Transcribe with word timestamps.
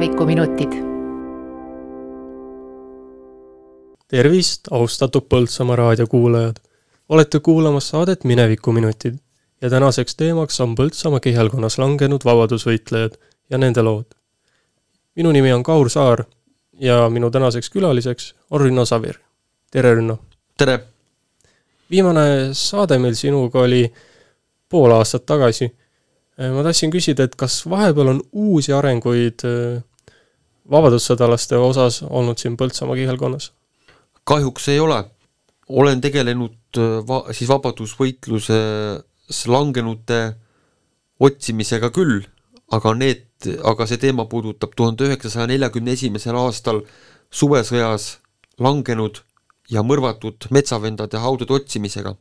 minevikuminutid. 0.00 0.72
tervist, 4.08 4.60
austatud 4.70 5.22
Põltsamaa 5.28 5.76
raadiokuulajad! 5.76 6.56
olete 7.08 7.40
kuulamas 7.40 7.88
saadet 7.88 8.24
Minevikuminutid 8.24 9.14
ja 9.60 9.70
tänaseks 9.70 10.16
teemaks 10.16 10.60
on 10.60 10.74
Põltsamaa 10.74 11.20
kihelkonnas 11.20 11.78
langenud 11.78 12.24
vabadusvõitlejad 12.24 13.18
ja 13.50 13.58
nende 13.58 13.82
lood. 13.82 14.06
minu 15.16 15.32
nimi 15.32 15.52
on 15.52 15.62
Kaur 15.62 15.90
Saar 15.90 16.24
ja 16.80 17.10
minu 17.10 17.30
tänaseks 17.30 17.70
külaliseks 17.70 18.34
on 18.50 18.60
Rünno 18.60 18.84
Savir. 18.84 19.14
tere, 19.70 19.94
Rünno! 19.94 20.18
tere! 20.56 20.80
viimane 21.90 22.48
saade 22.52 22.98
meil 22.98 23.14
sinuga 23.14 23.60
oli 23.60 23.92
pool 24.68 24.90
aastat 24.90 25.26
tagasi 25.26 25.74
ma 26.38 26.62
tahtsin 26.62 26.90
küsida, 26.90 27.24
et 27.24 27.36
kas 27.36 27.66
vahepeal 27.68 28.08
on 28.08 28.22
uusi 28.32 28.72
arenguid 28.72 29.44
vabadussõdalaste 30.70 31.56
osas 31.58 32.02
olnud 32.08 32.38
siin 32.38 32.56
Põltsamaa 32.56 32.96
kihelkonnas? 32.96 33.52
kahjuks 34.24 34.68
ei 34.68 34.80
ole. 34.80 35.04
olen 35.68 36.00
tegelenud 36.00 36.78
äh, 36.78 37.06
va-, 37.06 37.32
siis 37.32 37.48
vabadusvõitluses 37.50 39.46
langenute 39.46 40.20
otsimisega 41.20 41.90
küll, 41.94 42.24
aga 42.74 42.94
need, 42.94 43.26
aga 43.64 43.86
see 43.86 44.00
teema 44.02 44.24
puudutab 44.30 44.74
tuhande 44.76 45.06
üheksasaja 45.06 45.46
neljakümne 45.50 45.92
esimesel 45.94 46.36
aastal 46.36 46.82
suvesõjas 47.30 48.18
langenud 48.58 49.22
ja 49.70 49.84
mõrvatud 49.86 50.48
metsavendade 50.50 51.18
haudade 51.22 51.54
otsimisega. 51.54 52.16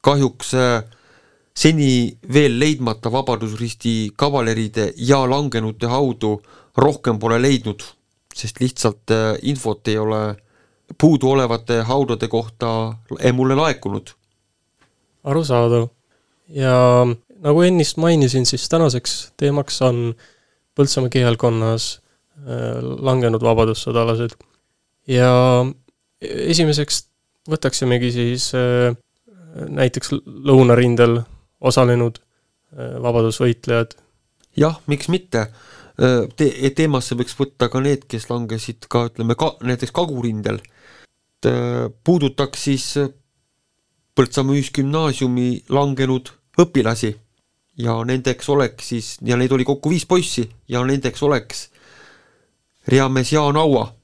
kahjuks 0.00 0.54
äh, 0.54 0.84
seni 1.54 2.16
veel 2.32 2.58
leidmata 2.58 3.12
Vabadusristi 3.12 4.12
kavaleriide 4.16 4.92
ja 4.96 5.18
langenute 5.28 5.86
haudu 5.86 6.40
rohkem 6.76 7.18
pole 7.18 7.40
leidnud, 7.42 7.82
sest 8.34 8.60
lihtsalt 8.60 9.10
äh, 9.14 9.34
infot 9.42 9.88
ei 9.88 9.98
ole 9.98 10.36
puuduolevate 11.00 11.82
haudade 11.86 12.28
kohta 12.28 12.94
mulle 13.32 13.54
laekunud. 13.54 14.10
arusaadav. 15.24 15.88
ja 16.48 17.06
nagu 17.40 17.62
ennist 17.62 17.96
mainisin, 17.96 18.46
siis 18.46 18.68
tänaseks 18.68 19.32
teemaks 19.36 19.82
on 19.82 20.14
Põltsamaa 20.74 21.10
kihelkonnas 21.10 22.00
äh, 22.38 22.78
langenud 22.80 23.42
vabadussõdalased. 23.42 24.36
ja 25.06 25.30
esimeseks 26.20 27.04
võtaksimegi 27.50 28.12
siis 28.12 28.52
äh, 28.54 28.94
näiteks 29.68 30.12
lõunarindel 30.26 31.22
osalenud 31.60 32.20
vabadusvõitlejad. 33.02 33.96
jah, 34.56 34.78
miks 34.86 35.08
mitte 35.08 35.48
Te-, 36.00 36.70
teemasse 36.72 37.16
võiks 37.18 37.34
võtta 37.36 37.68
ka 37.68 37.80
need, 37.84 38.06
kes 38.08 38.30
langesid 38.30 38.86
ka 38.88 39.10
ütleme 39.10 39.36
ka 39.36 39.52
näiteks 39.60 39.92
Kagurindel. 39.92 40.62
Äh, 41.44 41.88
puudutaks 42.04 42.68
siis 42.68 42.86
Põltsamaa 44.16 44.56
Ühisgümnaasiumi 44.58 45.66
langenud 45.72 46.32
õpilasi 46.60 47.12
ja 47.80 47.94
nendeks 48.04 48.48
oleks 48.52 48.88
siis, 48.92 49.14
ja 49.24 49.36
neid 49.36 49.52
oli 49.52 49.64
kokku 49.64 49.92
viis 49.92 50.06
poissi 50.06 50.48
ja 50.68 50.82
nendeks 50.84 51.22
oleks 51.22 51.68
reamees 52.88 53.32
Jaan 53.32 53.56
Aua. 53.56 53.94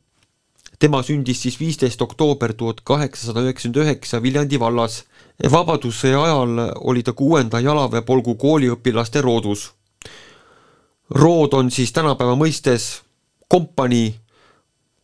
tema 0.78 1.03
sündis 1.03 1.42
siis 1.42 1.60
viisteist 1.60 2.03
oktoober 2.03 2.53
tuhat 2.53 2.81
kaheksasada 2.84 3.41
üheksakümmend 3.41 3.83
üheksa 3.83 4.22
Viljandi 4.22 4.60
vallas 4.60 5.05
vabadussõja 5.53 6.22
ajal 6.22 6.58
oli 6.81 7.03
ta 7.03 7.12
kuuenda 7.12 7.60
jalaväepolgu 7.60 8.34
kooliõpilaste 8.34 9.21
roodus. 9.21 9.72
Rood 11.11 11.55
on 11.55 11.71
siis 11.71 11.93
tänapäeva 11.93 12.34
mõistes 12.39 13.03
kompanii, 13.49 14.15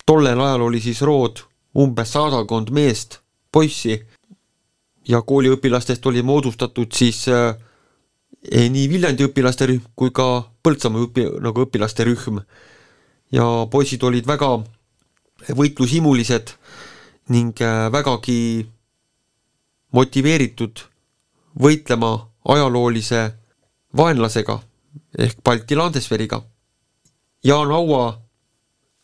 tollel 0.07 0.41
ajal 0.41 0.67
oli 0.69 0.81
siis 0.81 1.03
rood 1.03 1.45
umbes 1.79 2.13
sadakond 2.13 2.71
meest, 2.71 3.21
poissi. 3.53 4.03
Ja 5.09 5.23
kooliõpilastest 5.27 6.05
oli 6.07 6.23
moodustatud 6.23 6.93
siis 6.95 7.25
äh, 7.29 7.57
nii 8.51 8.89
Viljandi 8.91 9.27
õpilaste 9.27 9.67
rühm 9.67 9.89
kui 9.99 10.12
ka 10.15 10.45
Põltsamaa 10.62 11.09
õpi-, 11.09 11.27
nagu 11.43 11.65
õpilaste 11.65 12.07
rühm. 12.07 12.39
ja 13.33 13.67
poisid 13.71 14.03
olid 14.03 14.27
väga 14.27 14.62
võitlushimulised 15.59 16.53
ning 17.35 17.61
äh, 17.62 17.91
vägagi 17.93 18.67
motiveeritud 19.93 20.85
võitlema 21.59 22.12
ajaloolise 22.45 23.33
vaenlasega 23.97 24.61
ehk 25.19 25.43
Balti 25.45 25.77
Landesveriga. 25.77 26.43
Jaan 27.45 27.73
Aua 27.73 28.21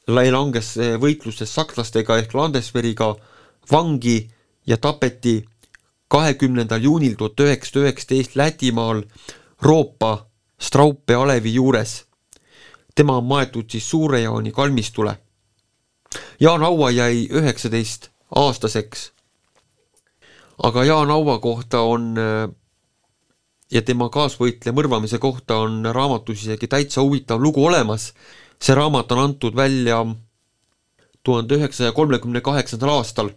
langes 0.08 0.76
võitluses 1.00 1.54
sakslastega 1.54 2.18
ehk 2.18 2.34
Landesveriga 2.34 3.14
vangi 3.70 4.18
ja 4.66 4.76
tapeti 4.76 5.44
kahekümnendal 6.08 6.80
juunil 6.80 7.16
tuhat 7.16 7.40
üheksasada 7.40 7.84
üheksateist 7.84 8.36
Lätimaal 8.36 9.02
Roopa 9.62 10.26
Straupe 10.60 11.14
alevi 11.14 11.54
juures. 11.54 12.04
tema 12.94 13.16
on 13.16 13.24
maetud 13.24 13.70
siis 13.70 13.90
Suure-Jaani 13.90 14.50
kalmistule. 14.52 15.18
Jaan 16.40 16.62
Aua 16.62 16.90
jäi 16.90 17.28
üheksateist 17.30 18.10
aastaseks 18.34 19.12
aga 20.62 20.84
Jaan 20.84 21.10
Aua 21.10 21.38
kohta 21.38 21.80
on 21.80 22.18
äh, 22.18 22.50
ja 23.70 23.82
tema 23.82 24.08
kaasvõitleja 24.08 24.74
mõrvamise 24.74 25.18
kohta 25.18 25.58
on 25.64 25.84
raamatus 25.92 26.42
isegi 26.42 26.68
täitsa 26.68 27.02
huvitav 27.02 27.40
lugu 27.42 27.66
olemas. 27.66 28.12
see 28.62 28.74
raamat 28.74 29.12
on 29.12 29.18
antud 29.18 29.56
välja 29.56 30.06
tuhande 31.22 31.54
üheksasaja 31.54 31.92
kolmekümne 31.92 32.40
kaheksandal 32.40 32.88
aastal. 32.88 33.30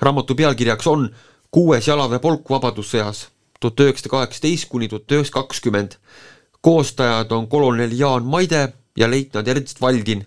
raamatu 0.00 0.34
pealkirjaks 0.34 0.86
on 0.86 1.14
Kuues 1.52 1.88
jalaväepolk 1.88 2.50
Vabadussõjas 2.50 3.26
tuhat 3.60 3.80
üheksasada 3.80 4.10
kaheksateist 4.10 4.68
kuni 4.68 4.88
tuhat 4.88 5.12
üheksasada 5.12 5.42
kakskümmend. 5.42 5.92
koostajad 6.60 7.30
on 7.32 7.48
kolonel 7.48 7.92
Jaan 7.92 8.24
Maide 8.24 8.72
ja 8.96 9.10
leitnant 9.10 9.48
Ernst 9.48 9.80
Valdin. 9.80 10.26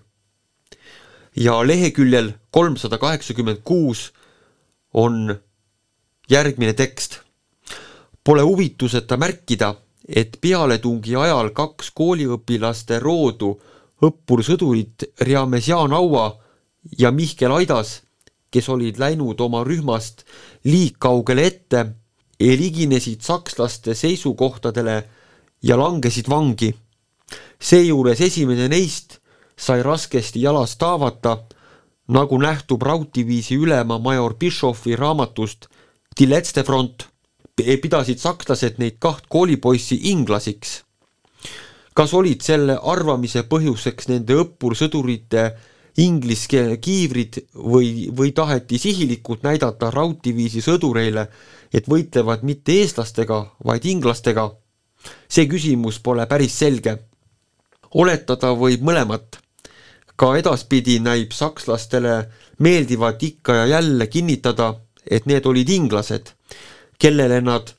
ja 1.35 1.67
leheküljel 1.67 2.33
kolmsada 2.51 2.97
kaheksakümmend 2.97 3.57
kuus 3.63 4.13
on 4.93 5.39
järgmine 6.29 6.73
tekst. 6.73 7.24
Pole 8.25 8.41
huvituseta 8.41 9.17
märkida, 9.21 9.75
et 10.09 10.39
pealetungi 10.41 11.13
ajal 11.15 11.51
kaks 11.53 11.91
kooliõpilaste 11.93 12.97
roodu 13.03 13.51
õppursõdurit 14.01 15.05
Riames 15.21 15.67
Jaan 15.69 15.93
Aua 15.93 16.23
ja 16.97 17.11
Mihkel 17.13 17.53
Aidas, 17.53 17.99
kes 18.49 18.71
olid 18.73 18.97
läinud 18.97 19.45
oma 19.45 19.61
rühmast 19.67 20.25
liigkaugele 20.65 21.45
ette, 21.45 21.85
liginesid 22.39 23.21
sakslaste 23.21 23.93
seisukohtadele 23.93 24.97
ja 25.61 25.77
langesid 25.77 26.25
vangi. 26.29 26.73
seejuures 27.61 28.21
esimene 28.21 28.67
neist 28.67 29.19
sai 29.57 29.83
raskesti 29.83 30.41
jalast 30.41 30.81
haavata, 30.81 31.37
nagu 32.07 32.41
nähtub 32.41 32.81
rauddiviisi 32.81 33.55
ülema 33.55 33.99
major 33.99 34.33
Bischofi 34.33 34.95
raamatust 34.95 35.67
Die 36.19 36.27
letzte 36.27 36.63
front 36.63 37.14
pidasid 37.55 38.19
sakslased 38.19 38.79
neid 38.79 38.97
kaht 38.99 39.29
koolipoissi 39.29 39.99
inglasiks. 40.11 40.81
kas 41.95 42.13
olid 42.13 42.41
selle 42.43 42.75
arvamise 42.83 43.45
põhjuseks 43.47 44.09
nende 44.09 44.35
õppursõdurite 44.35 45.43
inglise 46.03 46.75
kiivrid 46.83 47.39
või, 47.55 48.11
või 48.11 48.33
taheti 48.35 48.77
sihilikult 48.77 49.47
näidata 49.47 49.91
rauddiviisi 49.91 50.59
sõdureile, 50.61 51.29
et 51.71 51.87
võitlevad 51.87 52.43
mitte 52.43 52.75
eestlastega, 52.81 53.55
vaid 53.65 53.85
inglastega? 53.85 54.51
see 55.29 55.45
küsimus 55.47 55.99
pole 55.99 56.25
päris 56.25 56.59
selge. 56.59 56.97
oletada 57.93 58.51
võib 58.51 58.81
mõlemat. 58.83 59.39
ka 60.15 60.35
edaspidi 60.35 60.99
näib 60.99 61.31
sakslastele 61.31 62.31
meeldivat 62.59 63.23
ikka 63.23 63.55
ja 63.55 63.65
jälle 63.65 64.07
kinnitada, 64.07 64.75
et 65.07 65.25
need 65.25 65.45
olid 65.45 65.69
inglased, 65.69 66.34
kellele 66.99 67.41
nad 67.41 67.71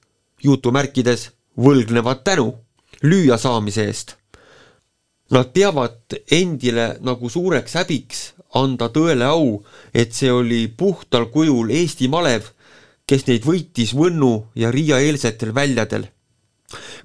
jutumärkides 0.45 1.31
võlgnevad 1.57 2.23
tänu 2.25 2.53
lüüa 3.03 3.39
saamise 3.39 3.87
eest. 3.89 4.17
Nad 5.31 5.51
peavad 5.53 6.19
endile 6.31 6.97
nagu 7.03 7.29
suureks 7.31 7.75
häbiks 7.75 8.21
anda 8.57 8.89
tõele 8.95 9.27
au, 9.27 9.63
et 9.93 10.15
see 10.15 10.31
oli 10.33 10.67
puhtal 10.69 11.27
kujul 11.33 11.73
Eesti 11.75 12.09
malev, 12.09 12.53
kes 13.07 13.27
neid 13.27 13.47
võitis 13.47 13.93
Võnnu 13.95 14.53
ja 14.55 14.71
Riia 14.71 15.01
eelsetel 15.03 15.55
väljadel. 15.55 16.07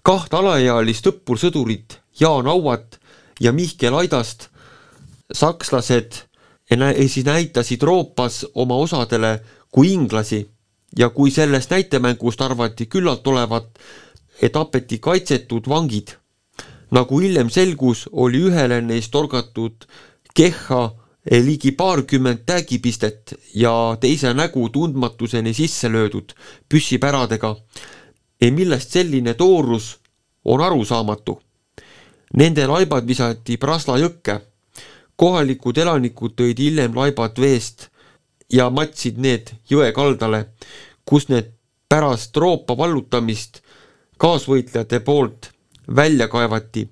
kaht 0.03 0.33
alaealist 0.33 1.07
õppursõdurit, 1.07 1.99
Jaan 2.19 2.47
Auat 2.47 2.99
ja 3.39 3.51
Mihkel 3.51 3.93
Aidast, 3.93 4.49
sakslased 5.31 6.13
siis 7.07 7.25
näitasid 7.25 7.83
Roopas 7.83 8.45
oma 8.55 8.75
osadele 8.75 9.41
kui 9.71 9.93
inglasi 9.93 10.47
ja 10.97 11.09
kui 11.09 11.31
sellest 11.31 11.71
näitemängust 11.71 12.41
arvati 12.41 12.85
küllalt 12.85 13.27
olevat, 13.27 13.79
et 14.41 14.51
tapeti 14.51 14.99
kaitsetud 14.99 15.69
vangid, 15.69 16.15
nagu 16.91 17.19
hiljem 17.19 17.49
selgus, 17.49 18.07
oli 18.11 18.41
ühele 18.49 18.81
neist 18.81 19.11
torgatud 19.11 19.85
kehha 20.35 20.89
ligi 21.31 21.71
paarkümmend 21.71 22.43
täägipistet 22.45 23.33
ja 23.53 23.97
teise 24.01 24.33
nägu 24.33 24.69
tundmatuseni 24.69 25.53
sisse 25.53 25.91
löödud 25.91 26.33
püssipäradega, 26.69 27.55
millest 28.51 28.89
selline 28.91 29.33
toorus 29.33 29.97
on 30.45 30.61
arusaamatu. 30.61 31.41
Nende 32.33 32.67
laibad 32.67 33.07
visati 33.07 33.57
Prasla 33.57 33.97
jõkke. 33.99 34.39
kohalikud 35.15 35.77
elanikud 35.77 36.33
tõid 36.33 36.57
hiljem 36.57 36.95
laibad 36.95 37.37
veest 37.37 37.90
ja 38.51 38.69
matsid 38.69 39.17
need 39.17 39.53
jõe 39.69 39.91
kaldale, 39.95 40.45
kus 41.05 41.29
need 41.29 41.53
pärast 41.89 42.37
roopa 42.37 42.77
vallutamist 42.77 43.61
kaasvõitlejate 44.21 44.99
poolt 44.99 45.51
välja 45.95 46.27
kaevati 46.27 46.89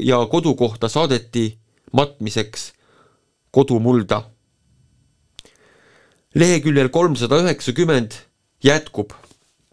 ja 0.00 0.18
kodukohta 0.30 0.88
saadeti 0.88 1.58
matmiseks 1.92 2.72
kodumulda. 3.50 4.22
leheküljel 6.34 6.88
kolmsada 6.88 7.38
üheksakümmend 7.40 8.12
jätkub 8.64 9.12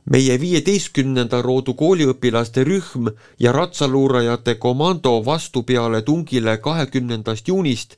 meie 0.06 0.40
viieteistkümnenda 0.40 1.42
roodu 1.42 1.74
kooliõpilaste 1.74 2.64
rühm 2.64 3.10
ja 3.40 3.52
ratsaluurajate 3.52 4.56
komando 4.56 5.26
vastupeale 5.26 6.02
tungile 6.02 6.58
kahekümnendast 6.58 7.48
juunist 7.48 7.98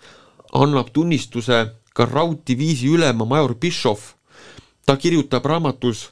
annab 0.53 0.89
tunnistuse 0.93 1.65
rauddiviisi 2.03 2.87
ülema 2.87 3.25
major 3.25 3.55
Bischoff. 3.55 4.13
ta 4.85 4.97
kirjutab 4.97 5.45
raamatus 5.45 6.11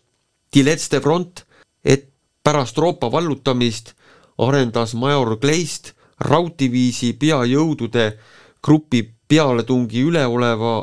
Tilets 0.51 0.89
de 0.89 1.00
front, 1.01 1.45
et 1.83 2.09
pärast 2.44 2.77
Roopa 2.77 3.12
vallutamist 3.12 3.94
arendas 4.38 4.94
major 4.94 5.39
Kleist 5.39 5.94
rauddiviisi 6.19 7.13
peajõudude 7.13 8.18
grupi 8.63 9.01
pealetungi 9.27 10.03
üleoleva 10.07 10.75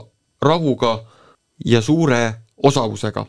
rahuga 0.42 1.04
ja 1.64 1.82
suure 1.82 2.34
osavusega. 2.62 3.26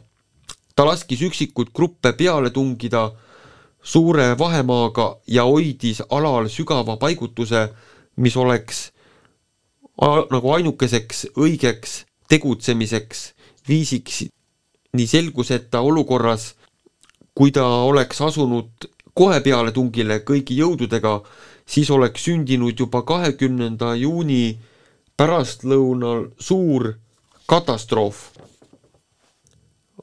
ta 0.76 0.86
laskis 0.86 1.22
üksikuid 1.22 1.70
gruppe 1.74 2.14
peale 2.14 2.50
tungida 2.50 3.12
suure 3.84 4.38
vahemaaga 4.40 5.18
ja 5.28 5.44
hoidis 5.44 6.02
alal 6.10 6.50
sügava 6.50 6.98
paigutuse, 6.98 7.70
mis 8.16 8.38
oleks 8.38 8.92
nagu 10.02 10.54
ainukeseks 10.56 11.28
õigeks 11.38 12.02
tegutsemiseks 12.30 13.34
viisiks 13.68 14.24
nii 14.98 15.08
selguseta 15.08 15.82
olukorras, 15.82 16.54
kui 17.36 17.52
ta 17.52 17.66
oleks 17.88 18.22
asunud 18.22 18.90
kohe 19.14 19.40
pealetungile 19.44 20.22
kõigi 20.28 20.58
jõududega, 20.60 21.22
siis 21.66 21.92
oleks 21.92 22.26
sündinud 22.28 22.80
juba 22.80 23.04
kahekümnenda 23.08 23.94
juuni 23.96 24.58
pärastlõunal 25.18 26.32
suur 26.40 26.94
katastroof. 27.48 28.32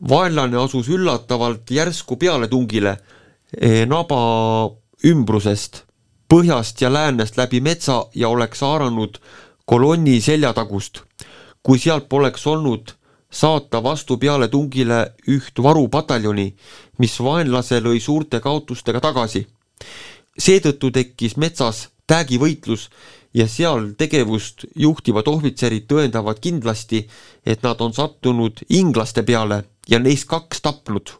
vaenlane 0.08 0.56
asus 0.56 0.88
üllatavalt 0.88 1.70
järsku 1.70 2.16
pealetungile 2.16 2.96
eh, 3.60 3.86
naba 3.86 4.70
ümbrusest, 5.04 5.82
põhjast 6.28 6.80
ja 6.80 6.92
läänest 6.92 7.36
läbi 7.36 7.60
metsa 7.60 8.04
ja 8.14 8.28
oleks 8.28 8.60
haaranud 8.60 9.18
kolonni 9.68 10.20
seljatagust. 10.20 11.02
kui 11.62 11.78
sealt 11.78 12.08
poleks 12.08 12.46
olnud 12.46 12.94
saata 13.30 13.82
vastu 13.82 14.16
pealetungile 14.16 15.00
üht 15.28 15.60
varupataljoni, 15.62 16.46
mis 16.98 17.16
vaenlase 17.20 17.80
lõi 17.84 18.00
suurte 18.00 18.40
kaotustega 18.40 19.00
tagasi. 19.00 19.46
seetõttu 20.38 20.90
tekkis 20.90 21.36
metsas 21.36 21.88
täägivõitlus 22.06 22.88
ja 23.34 23.48
seal 23.48 23.92
tegevust 23.98 24.64
juhtivad 24.74 25.28
ohvitserid 25.28 25.84
tõendavad 25.90 26.40
kindlasti, 26.40 27.04
et 27.44 27.62
nad 27.62 27.80
on 27.80 27.92
sattunud 27.92 28.64
inglaste 28.68 29.22
peale 29.22 29.64
ja 29.88 29.98
neist 29.98 30.28
kaks 30.28 30.60
tapnud. 30.60 31.10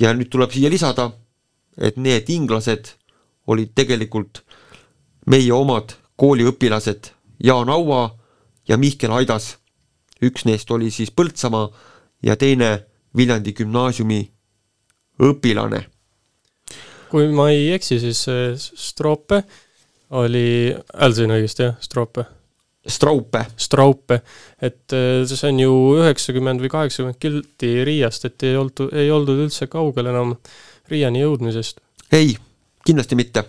ja 0.00 0.14
nüüd 0.14 0.30
tuleb 0.30 0.50
siia 0.50 0.70
lisada, 0.70 1.10
et 1.76 1.96
need 1.96 2.28
inglased 2.30 2.94
olid 3.46 3.74
tegelikult 3.74 4.44
meie 5.26 5.52
omad 5.52 6.07
kooliõpilased 6.18 7.12
Jaan 7.44 7.70
Aua 7.70 8.10
ja 8.68 8.76
Mihkel 8.76 9.12
Aidas. 9.14 9.56
üks 10.22 10.44
neist 10.44 10.70
oli 10.70 10.90
siis 10.90 11.10
Põltsamaa 11.14 11.70
ja 12.22 12.36
teine 12.36 12.86
Viljandi 13.16 13.52
gümnaasiumi 13.52 14.20
õpilane. 15.22 15.84
kui 17.10 17.28
ma 17.32 17.50
ei 17.50 17.72
eksi, 17.72 18.00
siis 18.00 18.26
Strope 18.74 19.44
oli, 20.10 20.74
hääldasin 20.94 21.30
õigesti 21.30 21.62
jah, 21.62 21.78
Strope? 21.80 22.24
Straupe. 22.88 23.42
Straupe, 23.56 24.22
et 24.62 24.92
äh, 24.96 25.26
see 25.28 25.50
on 25.50 25.60
ju 25.60 25.72
üheksakümmend 25.98 26.62
või 26.62 26.70
kaheksakümmend 26.72 27.18
kilti 27.20 27.72
Riiast, 27.84 28.24
et 28.24 28.46
ei 28.48 28.56
oldud, 28.56 28.94
ei 28.96 29.10
oldud 29.12 29.42
üldse 29.44 29.68
kaugel 29.68 30.08
enam 30.08 30.36
Riiani 30.88 31.20
jõudmisest. 31.20 31.82
ei, 32.12 32.36
kindlasti 32.86 33.18
mitte. 33.18 33.44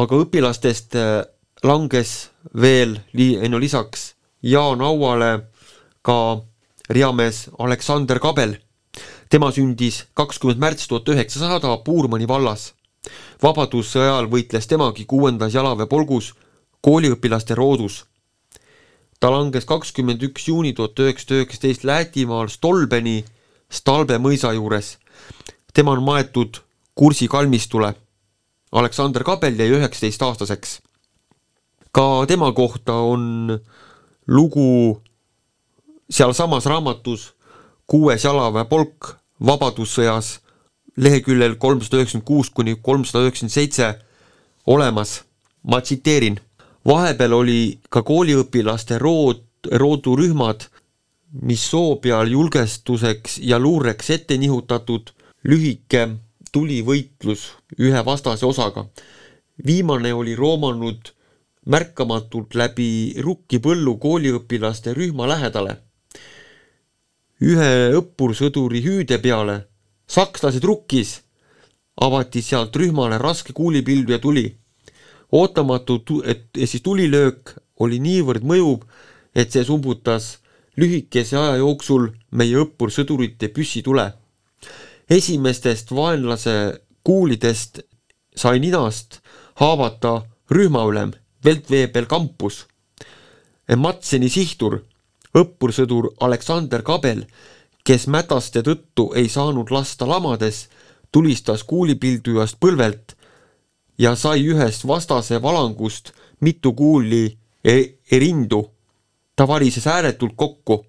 aga 0.00 0.20
õpilastest 0.24 0.96
äh, 0.96 1.12
langes 1.64 2.30
veel 2.52 2.98
li-, 3.12 3.40
no 3.48 3.58
lisaks 3.58 4.12
Jaan 4.44 4.82
Auale 4.84 5.48
ka 6.04 6.40
reamees 6.88 7.48
Aleksander 7.58 8.20
Kabel. 8.20 8.58
tema 9.28 9.50
sündis 9.50 10.04
kakskümmend 10.14 10.60
märts 10.60 10.88
tuhat 10.88 11.08
üheksasada 11.08 11.76
Puurmani 11.84 12.28
vallas 12.28 12.74
vabadussõja 13.42 14.12
ajal 14.12 14.28
võitles 14.32 14.68
temagi 14.68 15.04
kuuendas 15.08 15.54
jalaväepolgus 15.54 16.32
kooliõpilaste 16.84 17.54
roodus. 17.54 18.04
ta 19.20 19.30
langes 19.30 19.64
kakskümmend 19.64 20.22
üks 20.22 20.48
juuni 20.48 20.72
tuhat 20.72 20.98
üheksasada 20.98 21.40
üheksateist 21.40 21.84
Lätimaal 21.84 22.48
Stolbeni 22.48 23.24
Stalbe 23.70 24.18
mõisa 24.18 24.52
juures. 24.52 24.98
tema 25.72 25.92
on 25.92 26.02
maetud 26.02 26.60
Kursi 26.94 27.26
kalmistule. 27.28 27.94
Aleksander 28.72 29.24
Kabel 29.24 29.58
jäi 29.58 29.70
üheksateistaastaseks. 29.70 30.83
Ka 31.94 32.26
tema 32.26 32.52
kohta 32.52 32.92
on 32.92 33.60
lugu 34.26 35.02
sealsamas 36.10 36.66
raamatus 36.66 37.34
Kuues 37.86 38.24
jalaväepolk 38.24 39.12
Vabadussõjas 39.46 40.38
leheküljel 40.96 41.54
kolmsada 41.60 42.00
üheksakümmend 42.00 42.26
kuus 42.26 42.50
kuni 42.50 42.74
kolmsada 42.82 43.26
üheksakümmend 43.26 43.54
seitse 43.54 43.88
olemas. 44.66 45.22
ma 45.62 45.80
tsiteerin, 45.80 46.40
vahepeal 46.84 47.32
oli 47.32 47.78
ka 47.88 48.02
kooliõpilaste 48.02 48.98
rood, 49.00 49.40
roodurühmad, 49.72 50.66
mis 51.42 51.62
soo 51.70 51.96
peal 51.96 52.28
julgestuseks 52.28 53.38
ja 53.40 53.58
luureks 53.58 54.10
ette 54.10 54.36
nihutatud 54.36 55.14
lühike 55.44 56.08
tulivõitlus 56.52 57.50
ühe 57.78 58.04
vastase 58.04 58.46
osaga. 58.46 58.86
viimane 59.66 60.14
oli 60.14 60.34
roomanud 60.36 61.14
märkamatult 61.66 62.54
läbi 62.54 63.14
rukki 63.20 63.58
põllu 63.58 63.96
kooliõpilaste 63.98 64.94
rühma 64.94 65.28
lähedale. 65.28 65.76
ühe 67.40 67.70
õppursõduri 67.98 68.80
hüüde 68.84 69.18
peale 69.18 69.56
sakslased 70.06 70.64
rukkis, 70.64 71.20
avati 72.00 72.42
sealt 72.42 72.76
rühmale 72.76 73.18
raske 73.18 73.52
kuulipilv 73.52 74.10
ja 74.10 74.18
tuli. 74.18 74.56
ootamatu, 75.32 76.22
et 76.24 76.46
siis 76.54 76.82
tulilöök 76.82 77.54
oli 77.80 77.98
niivõrd 77.98 78.44
mõjuv, 78.44 78.84
et 79.34 79.50
see 79.50 79.64
sumbutas 79.64 80.38
lühikese 80.76 81.36
aja 81.36 81.56
jooksul 81.56 82.10
meie 82.30 82.56
õppursõdurite 82.56 83.48
püssitule. 83.48 84.12
esimestest 85.10 85.90
vaenlase 85.90 86.80
kuulidest 87.04 87.80
sai 88.36 88.58
ninast 88.58 89.20
haavata 89.54 90.22
rühmaülem 90.50 91.12
Veltveebel 91.44 92.06
kampus. 92.06 92.64
Matseni 93.76 94.28
sihtur, 94.28 94.78
õppursõdur 95.34 96.10
Aleksander 96.20 96.82
Kabel 96.82 97.24
kes 97.84 98.06
mädaste 98.08 98.62
tõttu 98.64 99.10
ei 99.18 99.28
saanud 99.28 99.70
lasta 99.70 100.08
lamades, 100.08 100.68
tulistas 101.12 101.64
kuulipildujast 101.68 102.56
põlvelt 102.60 103.14
ja 103.98 104.14
sai 104.16 104.46
ühest 104.48 104.86
vastase 104.88 105.42
valangust 105.42 106.12
mitu 106.40 106.72
kuuli 106.72 107.26
e-, 107.64 107.90
erindu. 108.10 108.70
ta 109.36 109.48
varises 109.48 109.86
ääretult 109.86 110.32
kokku. 110.36 110.86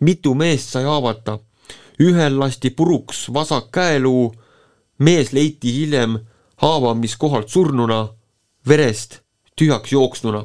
mitu 0.00 0.34
meest 0.34 0.68
sai 0.68 0.84
haavata. 0.84 1.38
ühel 2.00 2.38
lasti 2.38 2.70
puruks 2.70 3.28
vasak 3.32 3.70
käeluu, 3.72 4.34
mees 4.98 5.32
leiti 5.32 5.72
hiljem 5.72 6.18
haavamiskohalt 6.56 7.48
surnuna, 7.48 8.08
verest 8.68 9.20
tühjaks 9.60 9.92
jooksnuna. 9.92 10.44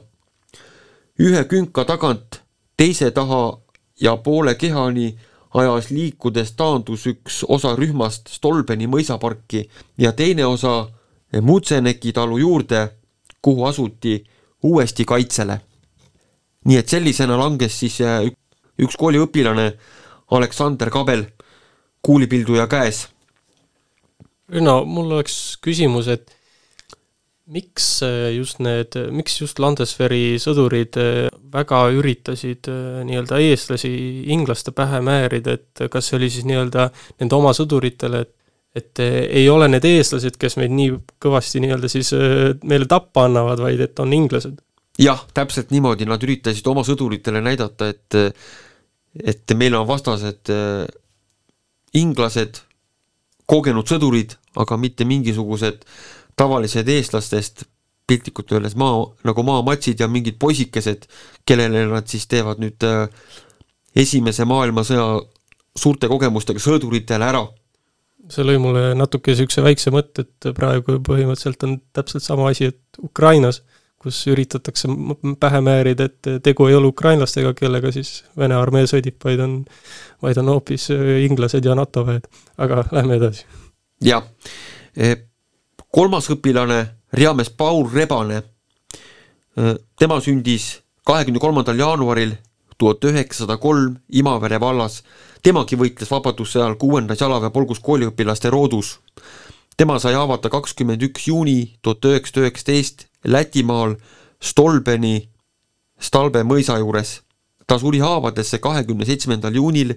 ühe 1.19 1.43
künka 1.43 1.85
tagant 1.85 2.41
teise 2.77 3.11
taha 3.11 3.57
ja 4.01 4.17
poole 4.17 4.55
kehani 4.55 5.15
ajas 5.53 5.89
liikudes 5.89 6.51
taandus 6.59 7.05
üks 7.07 7.43
osa 7.47 7.75
rühmast 7.79 8.27
Stolbeni 8.27 8.89
mõisaparki 8.91 9.63
ja 9.97 10.11
teine 10.11 10.45
osa 10.45 10.89
Mutseneki 11.41 12.13
talu 12.13 12.37
juurde, 12.37 12.89
kuhu 13.41 13.65
asuti 13.65 14.23
uuesti 14.63 15.05
kaitsele. 15.05 15.59
nii 16.65 16.77
et 16.77 16.89
sellisena 16.89 17.37
langes 17.37 17.79
siis 17.79 17.97
üks 18.81 18.95
kooliõpilane, 18.97 19.73
Aleksander 20.31 20.89
Kabel, 20.89 21.25
kuulipilduja 22.01 22.67
käes. 22.67 23.07
no 24.49 24.85
mul 24.85 25.11
oleks 25.11 25.57
küsimus, 25.61 26.07
et 26.07 26.34
miks 27.45 28.01
just 28.35 28.59
need, 28.63 28.95
miks 29.13 29.37
just 29.41 29.59
Landesveri 29.61 30.39
sõdurid 30.41 30.97
väga 31.53 31.81
üritasid 31.93 32.69
nii-öelda 33.05 33.37
eestlasi 33.45 33.91
inglaste 34.33 34.73
pähe 34.75 35.01
määrida, 35.05 35.53
et 35.59 35.85
kas 35.93 36.09
see 36.09 36.17
oli 36.17 36.31
siis 36.33 36.47
nii-öelda 36.49 36.89
nende 37.21 37.37
oma 37.37 37.53
sõduritele, 37.57 38.25
et 38.25 38.33
et 38.75 38.99
ei 38.99 39.45
ole 39.47 39.69
need 39.71 39.85
eestlased, 39.87 40.35
kes 40.35 40.57
meid 40.59 40.73
nii 40.75 40.97
kõvasti 41.23 41.61
nii-öelda 41.63 41.87
siis 41.87 42.09
meile 42.67 42.89
tappa 42.91 43.23
annavad, 43.29 43.61
vaid 43.63 43.79
et 43.85 44.01
on 44.03 44.11
inglased? 44.13 44.57
jah, 44.99 45.21
täpselt 45.35 45.71
niimoodi, 45.71 46.07
nad 46.07 46.23
üritasid 46.23 46.67
oma 46.71 46.83
sõduritele 46.87 47.41
näidata, 47.43 47.91
et 47.93 48.19
et 49.15 49.55
meil 49.55 49.75
on 49.79 49.87
vastased 49.87 50.51
inglased, 51.95 52.59
kogenud 53.47 53.87
sõdurid, 53.87 54.35
aga 54.59 54.77
mitte 54.79 55.07
mingisugused 55.07 55.85
tavalised 56.35 56.89
eestlastest, 56.89 57.65
piltlikult 58.07 58.51
öeldes 58.53 58.75
maa, 58.77 58.99
nagu 59.25 59.43
maamatsid 59.43 59.99
ja 59.99 60.07
mingid 60.11 60.37
poisikesed, 60.39 61.07
kellele 61.47 61.87
nad 61.89 62.07
siis 62.11 62.27
teevad 62.29 62.61
nüüd 62.61 62.85
äh, 62.85 63.07
esimese 63.95 64.45
maailmasõja 64.45 65.07
suurte 65.75 66.09
kogemustega 66.11 66.61
sõduritele 66.61 67.25
ära. 67.25 67.45
see 68.29 68.45
lõi 68.45 68.57
mulle 68.61 68.93
natuke 68.97 69.33
niisuguse 69.33 69.61
väikse 69.61 69.91
mõtte, 69.93 70.25
et 70.25 70.47
praegu 70.57 70.99
põhimõtteliselt 71.05 71.65
on 71.67 71.75
täpselt 71.93 72.23
sama 72.25 72.49
asi, 72.49 72.71
et 72.73 73.01
Ukrainas, 73.03 73.61
kus 74.01 74.21
üritatakse 74.29 74.89
pähe 75.41 75.61
määrida, 75.65 76.07
et 76.09 76.41
tegu 76.45 76.67
ei 76.69 76.77
ole 76.77 76.89
ukrainlastega, 76.93 77.53
kellega 77.57 77.91
siis 77.93 78.23
Vene 78.37 78.57
armee 78.57 78.85
sõdib, 78.89 79.17
vaid 79.23 79.41
on, 79.45 79.53
vaid 80.21 80.41
on 80.41 80.51
hoopis 80.53 80.89
inglased 81.25 81.65
ja 81.65 81.77
NATO 81.77 82.05
väed. 82.05 82.27
aga 82.57 82.83
lähme 82.91 83.17
edasi. 83.21 83.45
jah 84.01 84.25
kolmas 85.95 86.25
õpilane, 86.27 86.81
reamees 87.15 87.47
Paul 87.55 87.85
Rebane, 87.87 88.41
tema 89.95 90.17
sündis 90.19 90.81
kahekümne 91.07 91.39
kolmandal 91.39 91.79
jaanuaril 91.79 92.33
tuhat 92.77 93.05
üheksasada 93.07 93.55
kolm 93.63 93.93
Imavere 94.11 94.59
vallas. 94.59 95.03
temagi 95.43 95.77
võitles 95.79 96.11
Vabadussõja 96.11 96.65
ajal 96.65 96.75
kuuendas 96.75 97.21
jalaväepolgus 97.21 97.79
kooliõpilaste 97.79 98.49
roodus. 98.49 98.99
tema 99.77 99.99
sai 99.99 100.13
haavata 100.13 100.49
kakskümmend 100.49 101.01
üks 101.01 101.27
juuni 101.27 101.77
tuhat 101.81 102.05
üheksasada 102.05 102.41
üheksateist 102.41 103.07
Lätimaal 103.23 103.95
Stolbeni 104.41 105.29
Stalbe 105.99 106.43
mõisa 106.43 106.77
juures. 106.77 107.21
ta 107.67 107.79
suri 107.79 107.99
haavadesse 107.99 108.59
kahekümne 108.59 109.05
seitsmendal 109.05 109.55
juunil 109.55 109.95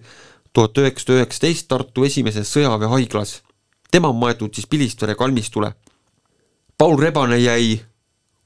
tuhat 0.53 0.79
üheksasada 0.79 1.19
üheksateist 1.19 1.69
Tartu 1.69 2.05
esimeses 2.05 2.55
sõjaväehaiglas. 2.55 3.43
tema 3.91 4.09
on 4.09 4.17
maetud 4.17 4.55
siis 4.55 4.67
Pilistvere 4.67 5.15
kalmistule 5.15 5.75
Paul 6.79 6.99
Rebane 6.99 7.39
jäi 7.39 7.81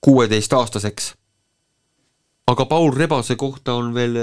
kuueteistaastaseks. 0.01 1.15
aga 2.47 2.65
Paul 2.67 2.93
Rebase 2.97 3.37
kohta 3.37 3.75
on 3.75 3.95
veel, 3.95 4.17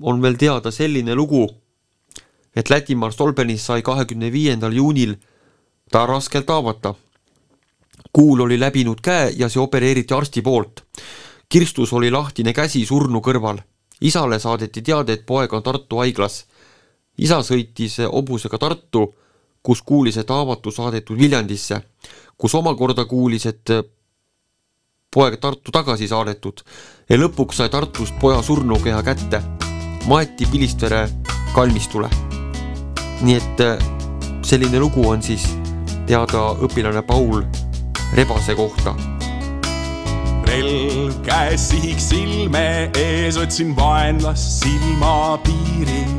on 0.00 0.22
veel 0.22 0.34
teada 0.34 0.70
selline 0.70 1.14
lugu, 1.14 1.48
et 2.56 2.70
Lätimaal 2.70 3.10
Stolbenis 3.10 3.66
sai 3.66 3.82
kahekümne 3.82 4.32
viiendal 4.32 4.72
juunil 4.72 5.16
ta 5.90 6.06
raskelt 6.06 6.48
haavata. 6.48 6.94
kuul 8.12 8.40
oli 8.40 8.60
läbinud 8.60 9.00
käe 9.02 9.32
ja 9.36 9.48
see 9.48 9.62
opereeriti 9.62 10.14
arsti 10.14 10.42
poolt. 10.42 10.84
kirstus 11.48 11.92
oli 11.92 12.10
lahtine 12.10 12.52
käsi 12.52 12.86
surnu 12.86 13.18
kõrval. 13.18 13.58
isale 14.00 14.38
saadeti 14.38 14.82
teade, 14.82 15.12
et 15.12 15.26
poeg 15.26 15.52
on 15.52 15.62
Tartu 15.62 15.96
haiglas. 15.96 16.46
isa 17.18 17.42
sõitis 17.42 17.98
hobusega 18.12 18.58
Tartu, 18.58 19.14
kus 19.62 19.82
kuulis, 19.82 20.16
et 20.16 20.30
haavatu 20.30 20.70
saadetud 20.70 21.18
Viljandisse 21.18 21.82
kus 22.38 22.54
omakorda 22.54 23.04
kuulis, 23.04 23.46
et 23.50 23.70
äh, 23.74 23.82
poeg 25.14 25.38
Tartu 25.42 25.74
tagasi 25.74 26.08
saadetud 26.08 26.62
ja 27.10 27.18
lõpuks 27.18 27.58
sai 27.58 27.72
Tartust 27.72 28.18
poja 28.20 28.42
surnukeha 28.42 29.02
kätte. 29.02 29.42
maeti 30.06 30.46
Pilistvere 30.46 31.08
kalmistule. 31.54 32.08
nii 33.22 33.34
et 33.34 33.60
äh, 33.60 33.78
selline 34.42 34.78
lugu 34.78 35.08
on 35.08 35.22
siis 35.22 35.48
teada 36.06 36.54
õpilane 36.62 37.02
Paul 37.02 37.42
Rebase 38.14 38.54
kohta. 38.54 38.94
relv 40.46 41.18
käes 41.26 41.68
sihiks 41.68 42.08
silme 42.08 42.90
ees, 42.94 43.36
otsin 43.36 43.76
vaenlast 43.76 44.62
silmapiiril 44.62 46.17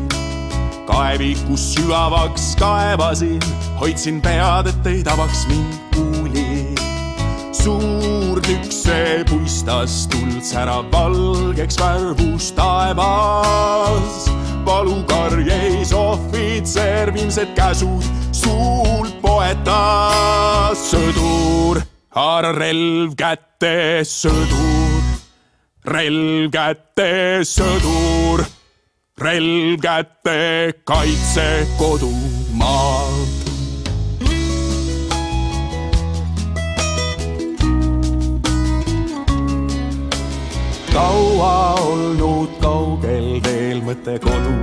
kaevikus 0.89 1.73
sügavaks 1.73 2.55
kaevasin, 2.59 3.39
hoidsin 3.79 4.21
pead, 4.21 4.69
et 4.71 4.87
ei 4.89 5.03
tabaks 5.03 5.45
mind 5.47 5.77
kuuli. 5.93 6.75
suur 7.51 8.41
tükse 8.41 9.25
puistas 9.29 10.07
tuld 10.07 10.41
särav 10.41 10.89
valgeks 10.91 11.77
värvus 11.79 12.51
taevas. 12.57 14.29
valukarjeis 14.65 15.93
ohvitser 15.93 17.13
viimsed 17.13 17.53
käsud 17.55 18.03
suult 18.31 19.21
poetas. 19.21 20.85
sõdur, 20.91 21.83
haara 22.15 22.53
relv 22.57 23.13
kätte, 23.17 24.01
sõdur, 24.05 25.03
relv 25.85 26.49
kätte, 26.53 27.11
sõdur 27.45 28.48
relv 29.19 29.79
kätte, 29.81 30.73
kaitse 30.83 31.67
kodumaad. 31.77 33.27
kaua 40.93 41.75
olnud 41.79 42.55
kaugel 42.59 43.39
teel 43.43 43.83
mõte 43.85 44.17
kodu 44.23 44.55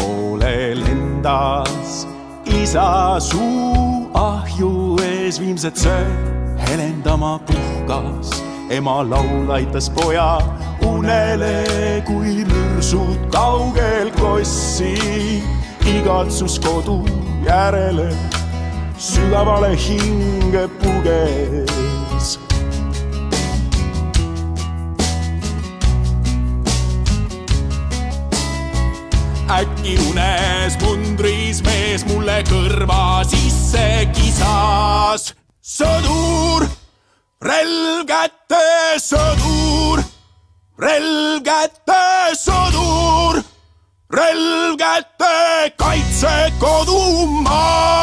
poole 0.00 0.74
lendas. 0.80 2.06
isa 2.44 3.16
suu 3.20 4.08
ahju 4.14 4.98
ees 5.04 5.40
viimset 5.40 5.76
söö 5.76 6.04
helendama 6.66 7.38
puhkas. 7.46 8.47
Ema 8.70 9.02
laul 9.02 9.50
aitas 9.50 9.90
poja 9.90 10.38
unele, 10.84 12.02
kui 12.06 12.44
mürsud 12.44 13.30
kaugel 13.32 14.10
kossi 14.20 14.94
igatsus 15.88 16.58
kodu 16.60 17.00
järele 17.46 18.10
sügavale 18.98 19.76
hinge 19.76 20.68
puges. 20.82 22.38
äkki 29.48 29.94
unes 30.10 30.76
mundris 30.82 31.62
mees 31.64 32.04
mulle 32.04 32.42
kõrva 32.50 33.24
sisse 33.24 33.86
kisas. 34.12 35.32
sõdur, 35.64 36.68
relv 37.42 38.06
kätte, 38.06 38.64
sõdur 39.02 40.04
relv 40.78 41.42
kätte, 41.42 42.34
sõdur, 42.38 43.42
relv 44.14 44.76
kätte, 44.78 45.72
kaitse 45.78 46.52
kodumaad. 46.62 47.98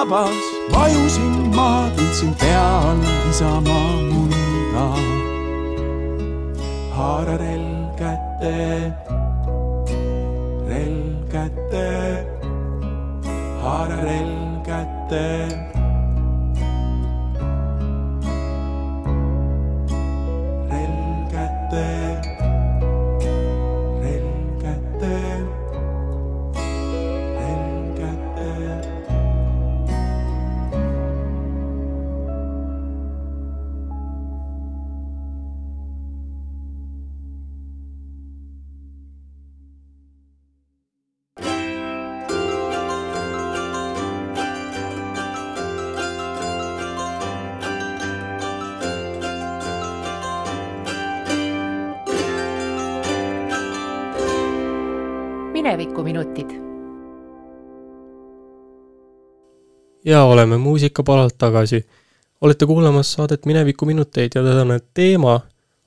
Rabas, 0.00 0.44
vajusin 0.72 1.54
ma, 1.56 1.90
tundsin 1.96 2.32
pea 2.40 2.64
all 2.88 3.02
isamaa 3.30 3.92
mulda. 4.08 4.86
haara 6.96 7.36
relv 7.42 7.88
kätte, 8.00 8.54
relv 10.70 11.28
kätte, 11.32 11.86
haara 13.62 13.98
relv 14.06 14.62
kätte. 14.68 15.26
relv 20.70 21.99
ja 60.10 60.24
oleme 60.24 60.58
muusikapalalt 60.58 61.38
tagasi. 61.38 61.86
olete 62.40 62.66
kuulamas 62.66 63.12
saadet 63.12 63.46
Minevikuminuteid 63.46 64.30
ja 64.34 64.42
tänane 64.42 64.80
teema 64.94 65.40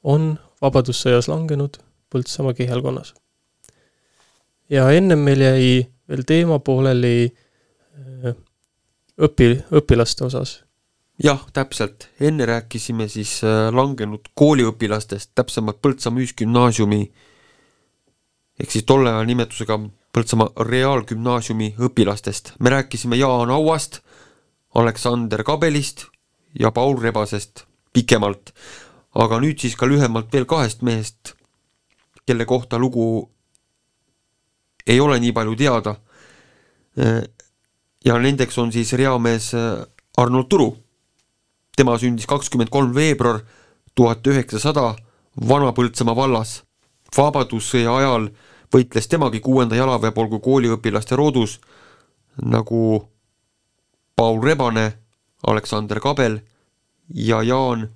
on 0.03 0.39
Vabadussõjas 0.61 1.27
langenud 1.27 1.77
Põltsamaa 2.09 2.53
kihelkonnas. 2.53 3.13
ja 4.69 4.91
ennem 4.91 5.19
meil 5.19 5.41
jäi 5.41 5.87
veel 6.09 6.23
teema 6.27 6.59
pooleli 6.59 7.33
äh, 8.25 8.35
õpi, 9.21 9.49
õpilaste 9.71 10.25
osas. 10.25 10.63
jah, 11.23 11.43
täpselt, 11.53 12.07
enne 12.19 12.45
rääkisime 12.45 13.07
siis 13.07 13.41
äh, 13.43 13.73
langenud 13.75 14.31
kooliõpilastest, 14.33 15.31
täpsemalt 15.35 15.81
Põltsamaa 15.81 16.23
Ühisgümnaasiumi 16.23 17.01
ehk 18.59 18.71
siis 18.71 18.85
tolle 18.87 19.11
aja 19.11 19.25
nimetusega 19.25 19.79
Põltsamaa 20.13 20.65
Reaalgümnaasiumi 20.69 21.75
õpilastest. 21.79 22.53
me 22.59 22.69
rääkisime 22.69 23.15
Jaan 23.15 23.49
Auast, 23.49 23.99
Aleksander 24.75 25.43
Kabelist 25.43 26.07
ja 26.59 26.71
Paul 26.71 26.97
Rebasest 27.01 27.65
pikemalt, 27.93 28.53
aga 29.13 29.39
nüüd 29.41 29.61
siis 29.61 29.75
ka 29.77 29.85
lühemalt 29.85 30.33
veel 30.33 30.45
kahest 30.49 30.81
mehest, 30.81 31.35
kelle 32.25 32.45
kohta 32.49 32.79
lugu 32.81 33.29
ei 34.87 34.99
ole 34.99 35.19
nii 35.19 35.33
palju 35.33 35.55
teada. 35.55 35.95
ja 38.05 38.17
nendeks 38.19 38.57
on 38.57 38.71
siis 38.71 38.93
reamees 38.93 39.51
Arnold 40.17 40.47
Turu. 40.49 40.77
tema 41.75 41.97
sündis 41.97 42.25
kakskümmend 42.25 42.69
kolm 42.69 42.95
veebruar 42.95 43.41
tuhat 43.95 44.27
üheksasada 44.27 44.95
Vana-Põltsamaa 45.49 46.15
vallas. 46.15 46.63
vabadussõja 47.17 47.97
ajal 47.97 48.29
võitles 48.73 49.07
temagi 49.07 49.39
kuuenda 49.39 49.75
jalaväepolgu 49.75 50.39
kooliõpilaste 50.39 51.15
roodus 51.15 51.59
nagu 52.41 53.12
Paul 54.15 54.41
Rebane, 54.43 54.93
Aleksander 55.47 55.99
Kabel 55.99 56.39
ja 57.13 57.43
Jaan 57.43 57.89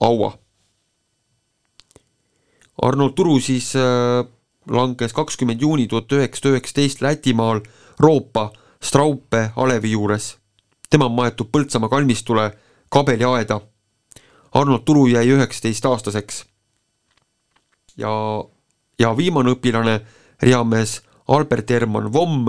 Aua. 0.00 0.38
Arnold 2.82 3.14
Turu 3.14 3.40
siis 3.40 3.72
äh, 3.76 4.24
langes 4.70 5.12
kakskümmend 5.12 5.60
juuni 5.60 5.88
tuhat 5.88 6.12
üheksasada 6.12 6.54
üheksateist 6.54 7.00
Lätimaal 7.02 7.60
Roopa 7.98 8.52
Straupe 8.82 9.50
alevi 9.56 9.90
juures. 9.90 10.36
tema 10.90 11.08
maetub 11.08 11.50
Põltsamaa 11.52 11.88
kalmistule 11.88 12.52
kabeliaeda. 12.88 13.60
Arnold 14.52 14.84
Turu 14.84 15.06
jäi 15.06 15.26
üheksateistaastaseks. 15.28 16.44
ja, 17.96 18.44
ja 18.98 19.16
viimane 19.16 19.50
õpilane, 19.50 20.00
reamees 20.42 21.02
Albert 21.28 21.70
Hermann 21.70 22.12
Vomm, 22.12 22.48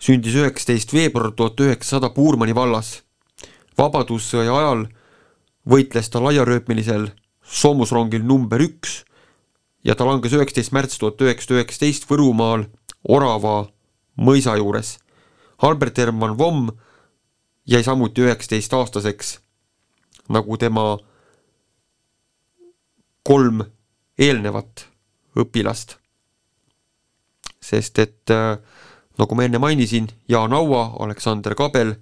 sündis 0.00 0.34
üheksateist 0.34 0.92
veebruar 0.96 1.34
tuhat 1.36 1.60
üheksasada 1.60 2.10
Puurmani 2.14 2.54
vallas. 2.54 3.02
vabadussõja 3.78 4.52
ajal 4.56 4.86
võitles 5.68 6.10
ta 6.10 6.20
laiarööpmelisel 6.20 7.10
soomusrongil 7.44 8.24
number 8.24 8.60
üks 8.60 9.04
ja 9.84 9.94
ta 9.94 10.04
langes 10.04 10.32
üheksateist 10.36 10.72
märts 10.72 10.98
tuhat 10.98 11.20
üheksasada 11.20 11.60
üheksateist 11.60 12.08
Võrumaal 12.10 12.66
Orava 13.08 13.70
mõisa 14.20 14.56
juures. 14.56 14.98
Albert 15.58 15.98
Hermann 15.98 16.36
Vomm 16.38 16.68
jäi 17.68 17.82
samuti 17.84 18.24
üheksateistaastaseks, 18.24 19.38
nagu 20.28 20.56
tema 20.56 20.98
kolm 23.24 23.64
eelnevat 24.18 24.86
õpilast. 25.36 25.96
sest 27.60 27.98
et 27.98 28.30
äh, 28.32 28.56
nagu 29.20 29.36
ma 29.36 29.44
enne 29.44 29.58
mainisin, 29.60 30.06
Jaan 30.28 30.52
Aua, 30.56 30.96
Aleksander 31.04 31.54
Kabel, 31.54 31.94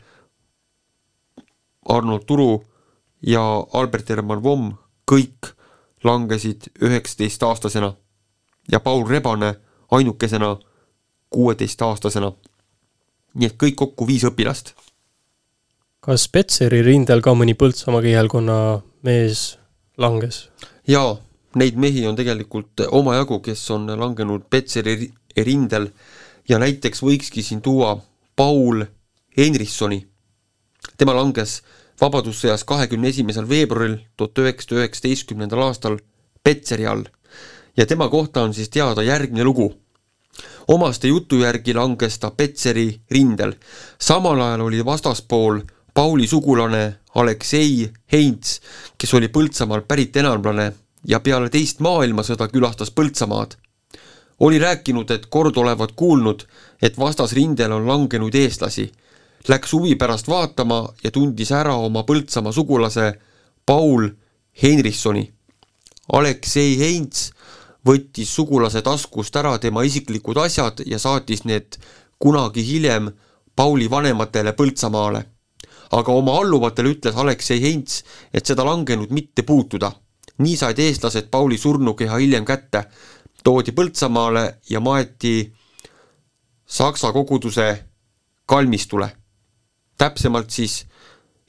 Arnold 1.89 2.27
Turu 2.29 2.63
ja 3.27 3.43
Albert 3.73 4.09
Hermann 4.13 4.43
Vomm 4.45 4.73
kõik 5.09 5.53
langesid 6.05 6.69
üheksateistaastasena 6.85 7.93
ja 8.73 8.81
Paul 8.81 9.07
Rebane 9.09 9.55
ainukesena 9.91 10.57
kuueteistaastasena. 11.31 12.33
nii 13.35 13.47
et 13.47 13.57
kõik 13.61 13.75
kokku 13.77 14.07
viis 14.07 14.25
õpilast. 14.25 14.73
kas 16.01 16.29
Petseri 16.29 16.83
rindel 16.83 17.21
ka 17.21 17.35
mõni 17.35 17.55
Põltsamaa 17.55 18.03
kihelkonna 18.03 18.83
mees 19.03 19.59
langes? 19.99 20.49
jaa, 20.87 21.17
neid 21.55 21.77
mehi 21.77 22.07
on 22.07 22.17
tegelikult 22.17 22.81
omajagu, 22.91 23.41
kes 23.41 23.71
on 23.71 23.87
langenud 23.87 24.45
Petseri 24.51 24.97
ri- 24.97 25.13
rindel 25.45 25.91
ja 26.49 26.59
näiteks 26.59 27.03
võikski 27.03 27.43
siin 27.43 27.63
tuua 27.63 27.99
Paul 28.37 28.85
Henrissoni. 29.37 30.07
tema 30.97 31.15
langes 31.15 31.63
Vabadussõjas 32.01 32.65
kahekümne 32.65 33.09
esimesel 33.09 33.49
veebruaril 33.49 33.99
tuhat 34.17 34.39
üheksasada 34.39 34.81
üheksateistkümnendal 34.81 35.63
aastal 35.63 35.99
Petseri 36.45 36.87
all 36.87 37.05
ja 37.77 37.87
tema 37.87 38.09
kohta 38.09 38.43
on 38.43 38.55
siis 38.55 38.69
teada 38.69 39.03
järgmine 39.03 39.45
lugu. 39.45 39.75
omaste 40.69 41.09
jutu 41.09 41.39
järgi 41.39 41.75
langes 41.75 42.19
ta 42.19 42.31
Petseri 42.31 43.01
rindel. 43.11 43.53
samal 44.01 44.41
ajal 44.41 44.61
oli 44.61 44.85
vastaspool 44.85 45.61
Pauli 45.95 46.27
sugulane 46.27 46.95
Aleksei 47.15 47.91
Heinz, 48.13 48.61
kes 48.99 49.15
oli 49.15 49.29
Põltsamaalt 49.29 49.89
pärit 49.89 50.17
enamlane 50.17 50.73
ja 51.05 51.21
peale 51.21 51.51
teist 51.51 51.81
maailmasõda 51.81 52.49
külastas 52.49 52.91
Põltsamaad. 52.91 53.57
Oli 54.41 54.59
rääkinud, 54.59 55.11
et 55.11 55.27
kord 55.27 55.57
olevat 55.57 55.93
kuulnud, 55.93 56.45
et 56.83 56.99
vastasrindel 56.99 57.73
on 57.73 57.87
langenud 57.89 58.35
eestlasi. 58.35 58.93
Läks 59.49 59.73
huvi 59.73 59.95
pärast 59.97 60.29
vaatama 60.29 60.89
ja 61.05 61.11
tundis 61.11 61.53
ära 61.53 61.75
oma 61.75 62.03
Põltsamaa 62.03 62.53
sugulase 62.53 63.13
Paul 63.67 64.09
Henrissoni. 64.63 65.33
Aleksei 66.13 66.79
Heinz 66.79 67.31
võttis 67.87 68.31
sugulase 68.35 68.83
taskust 68.83 69.37
ära 69.37 69.59
tema 69.59 69.83
isiklikud 69.87 70.37
asjad 70.37 70.83
ja 70.87 70.99
saatis 70.99 71.45
need 71.45 71.79
kunagi 72.19 72.65
hiljem 72.67 73.11
Pauli 73.57 73.91
vanematele 73.91 74.53
Põltsamaale. 74.53 75.25
aga 75.91 76.13
oma 76.13 76.35
alluvatele 76.37 76.91
ütles 76.93 77.17
Aleksei 77.17 77.63
Heinz, 77.63 78.03
et 78.35 78.47
seda 78.47 78.65
langenud 78.65 79.11
mitte 79.11 79.43
puutuda. 79.43 79.93
nii 80.39 80.57
said 80.57 80.79
eestlased 80.79 81.31
Pauli 81.31 81.59
surnukeha 81.59 82.17
hiljem 82.17 82.45
kätte, 82.45 82.85
toodi 83.45 83.73
Põltsamaale 83.73 84.59
ja 84.71 84.81
maeti 84.81 85.53
Saksa 86.67 87.13
koguduse 87.13 87.85
kalmistule. 88.47 89.17
täpsemalt 89.99 90.51
siis 90.51 90.87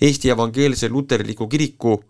Eesti 0.02 0.30
Evangeelse 0.30 0.90
Luterliku 0.90 1.48
Kiriku 1.48 2.04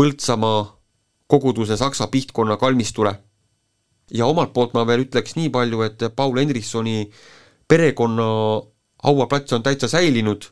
Põltsamaa 0.00 0.78
koguduse 1.26 1.76
Saksa 1.76 2.06
pihtkonna 2.06 2.56
kalmistule. 2.56 3.14
ja 4.10 4.26
omalt 4.26 4.52
poolt 4.52 4.74
ma 4.74 4.86
veel 4.86 5.00
ütleks 5.00 5.36
nii 5.36 5.48
palju, 5.50 5.80
et 5.82 5.98
Paul 6.16 6.36
Henrissoni 6.36 7.10
perekonna 7.68 8.26
hauaplats 9.02 9.52
on 9.52 9.62
täitsa 9.62 9.88
säilinud 9.88 10.44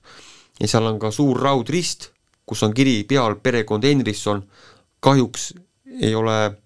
ja 0.61 0.68
seal 0.68 0.87
on 0.87 0.98
ka 0.98 1.11
suur 1.11 1.40
raudrist, 1.40 2.11
kus 2.46 2.62
on 2.62 2.74
kiri 2.74 3.05
peal 3.05 3.37
perekond 3.37 3.85
Henrisson. 3.85 4.48
kahjuks 5.00 5.55
ei 6.00 6.14
ole 6.14 6.63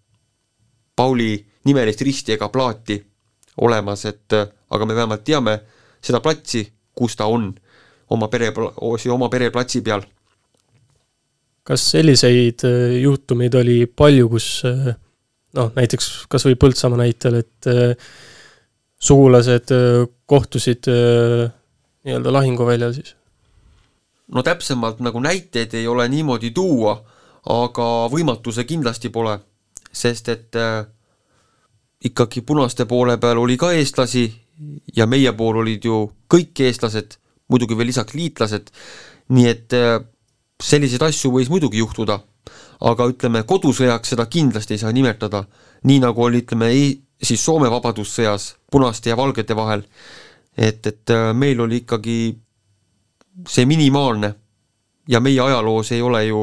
Pauli 0.99 1.31
nimelist 1.69 2.03
risti 2.03 2.35
ega 2.35 2.49
plaati 2.51 2.99
olemas, 3.63 4.05
et 4.11 4.35
aga 4.35 4.87
me 4.87 4.95
vähemalt 4.95 5.25
teame 5.27 5.59
seda 6.05 6.21
platsi, 6.25 6.63
kus 6.95 7.17
ta 7.17 7.27
on. 7.31 7.55
oma 8.09 8.29
pere, 8.33 8.49
oma 9.13 9.29
pereplatsi 9.29 9.83
peal. 9.85 10.03
kas 11.69 11.83
selliseid 11.91 12.65
äh, 12.65 12.95
juhtumeid 13.03 13.55
oli 13.55 13.83
palju, 13.87 14.29
kus 14.33 14.47
äh, 14.65 14.95
noh, 15.55 15.69
näiteks 15.77 16.25
kas 16.33 16.47
või 16.49 16.57
Põltsamaa 16.57 17.03
näitel, 17.03 17.43
et 17.43 17.69
äh, 17.69 17.93
sugulased 18.99 19.69
kohtusid 20.27 20.89
nii-öelda 20.89 22.33
lahinguväljal 22.33 22.97
siis? 22.97 23.13
no 24.33 24.43
täpsemalt 24.43 25.05
nagu 25.05 25.21
näiteid 25.21 25.77
ei 25.77 25.87
ole 25.87 26.09
niimoodi 26.09 26.51
tuua, 26.57 26.97
aga 27.53 27.87
võimatu 28.13 28.53
see 28.53 28.65
kindlasti 28.69 29.13
pole, 29.13 29.37
sest 29.93 30.29
et 30.29 30.57
äh, 30.57 30.85
ikkagi 32.05 32.43
punaste 32.47 32.87
poole 32.87 33.19
peal 33.19 33.39
oli 33.39 33.57
ka 33.57 33.73
eestlasi 33.73 34.27
ja 34.97 35.07
meie 35.07 35.33
pool 35.33 35.61
olid 35.63 35.85
ju 35.85 36.05
kõik 36.31 36.61
eestlased, 36.67 37.19
muidugi 37.49 37.77
veel 37.79 37.91
lisaks 37.91 38.15
liitlased, 38.15 38.71
nii 39.35 39.49
et 39.49 39.77
äh, 39.77 39.99
selliseid 40.63 41.03
asju 41.07 41.33
võis 41.35 41.51
muidugi 41.51 41.81
juhtuda, 41.83 42.19
aga 42.89 43.07
ütleme, 43.11 43.43
kodusõjaks 43.47 44.15
seda 44.15 44.27
kindlasti 44.31 44.77
ei 44.77 44.83
saa 44.83 44.93
nimetada, 44.95 45.45
nii 45.87 46.03
nagu 46.03 46.25
oli, 46.25 46.43
ütleme, 46.45 46.71
siis 47.23 47.43
Soome 47.45 47.71
Vabadussõjas 47.71 48.55
punaste 48.71 49.11
ja 49.11 49.17
valgete 49.19 49.57
vahel, 49.57 49.85
et, 50.57 50.87
et 50.87 51.15
äh, 51.15 51.33
meil 51.35 51.61
oli 51.61 51.83
ikkagi 51.85 52.19
see 53.49 53.67
minimaalne. 53.67 54.35
Ja 55.09 55.21
meie 55.25 55.41
ajaloos 55.41 55.93
ei 55.93 56.03
ole 56.03 56.27
ju 56.27 56.43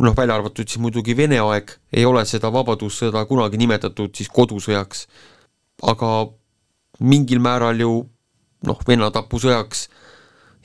noh, 0.00 0.16
välja 0.16 0.34
arvatud 0.34 0.68
siis 0.68 0.80
muidugi 0.80 1.16
Vene 1.16 1.40
aeg, 1.40 1.72
ei 1.92 2.04
ole 2.08 2.24
seda 2.28 2.50
Vabadussõda 2.52 3.24
kunagi 3.28 3.60
nimetatud 3.60 4.14
siis 4.16 4.28
kodusõjaks. 4.32 5.06
aga 5.82 6.28
mingil 7.00 7.40
määral 7.40 7.80
ju 7.80 7.92
noh, 8.66 8.80
vennatapusõjaks, 8.88 9.88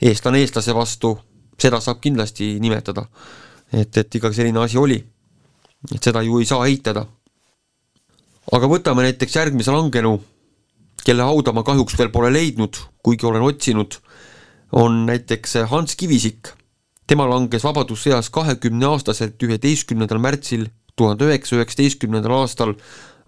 eestlane 0.02 0.42
eestlase 0.44 0.74
vastu, 0.74 1.16
seda 1.58 1.80
saab 1.80 2.00
kindlasti 2.00 2.58
nimetada. 2.60 3.06
et, 3.72 3.96
et 3.96 4.14
ikkagi 4.14 4.34
selline 4.34 4.60
asi 4.60 4.78
oli. 4.78 5.04
et 5.94 6.02
seda 6.02 6.22
ju 6.22 6.38
ei 6.38 6.46
saa 6.46 6.66
eitada. 6.66 7.06
aga 8.52 8.66
võtame 8.66 9.02
näiteks 9.02 9.36
järgmise 9.36 9.70
langenu, 9.70 10.20
kelle 11.04 11.22
hauda 11.22 11.52
ma 11.52 11.62
kahjuks 11.62 11.98
veel 11.98 12.10
pole 12.10 12.32
leidnud, 12.32 12.76
kuigi 13.02 13.26
olen 13.26 13.42
otsinud 13.42 14.00
on 14.72 15.06
näiteks 15.06 15.54
Hans 15.70 15.96
Kivisik. 15.96 16.48
Tema 17.06 17.26
langes 17.30 17.64
Vabadussõjas 17.64 18.30
kahekümneaastaselt 18.34 19.42
üheteistkümnendal 19.42 20.18
märtsil 20.18 20.66
tuhande 20.96 21.28
üheksasaja 21.28 21.62
üheksateistkümnendal 21.62 22.40
aastal 22.40 22.74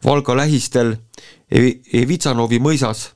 Valga 0.04 0.36
lähistel 0.36 0.96
Vitsanovi 2.08 2.58
mõisas. 2.58 3.08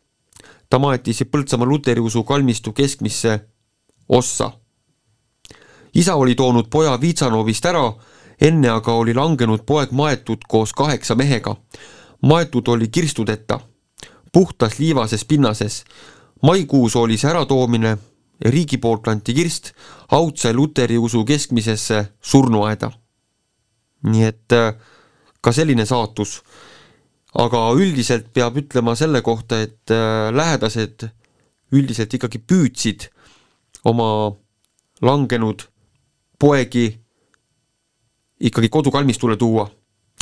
ta 0.70 0.79
maeti 0.79 1.12
siis 1.12 1.29
Põltsamaa 1.29 1.66
luteriusu 1.66 2.25
kalmistu 2.25 2.72
keskmisse 2.72 3.40
ossa. 4.09 4.53
isa 5.94 6.14
oli 6.14 6.35
toonud 6.35 6.70
poja 6.70 7.01
Vitsanovist 7.01 7.66
ära, 7.66 7.92
enne 8.40 8.68
aga 8.68 8.92
oli 8.92 9.14
langenud 9.14 9.66
poeg 9.66 9.90
maetud 9.90 10.38
koos 10.48 10.72
kaheksa 10.72 11.14
mehega. 11.14 11.57
maetud 12.22 12.68
oli 12.68 12.88
kirstudeta, 12.88 13.61
puhtas 14.33 14.79
liivases 14.79 15.25
pinnases. 15.25 15.85
maikuus 16.42 16.96
oli 16.96 17.16
see 17.16 17.31
äratoomine 17.31 17.98
riigi 18.44 18.78
poolt 18.78 19.09
anti 19.09 19.35
kirst 19.35 19.72
Audse 20.12 20.52
luteri 20.52 20.98
usu 20.98 21.24
keskmisesse 21.24 22.05
surnuaeda. 22.20 22.90
nii 24.02 24.24
et 24.26 24.52
äh, 24.52 24.74
ka 25.40 25.52
selline 25.52 25.87
saatus. 25.87 26.42
aga 27.35 27.70
üldiselt 27.72 28.33
peab 28.35 28.57
ütlema 28.57 28.94
selle 28.94 29.22
kohta, 29.22 29.61
et 29.62 29.90
äh, 29.90 30.33
lähedased 30.35 31.09
üldiselt 31.72 32.14
ikkagi 32.14 32.38
püüdsid 32.38 33.09
oma 33.85 34.33
langenud 35.02 35.62
poegi 36.38 36.98
ikkagi 38.40 38.68
kodukalmistule 38.68 39.37
tuua. 39.37 39.70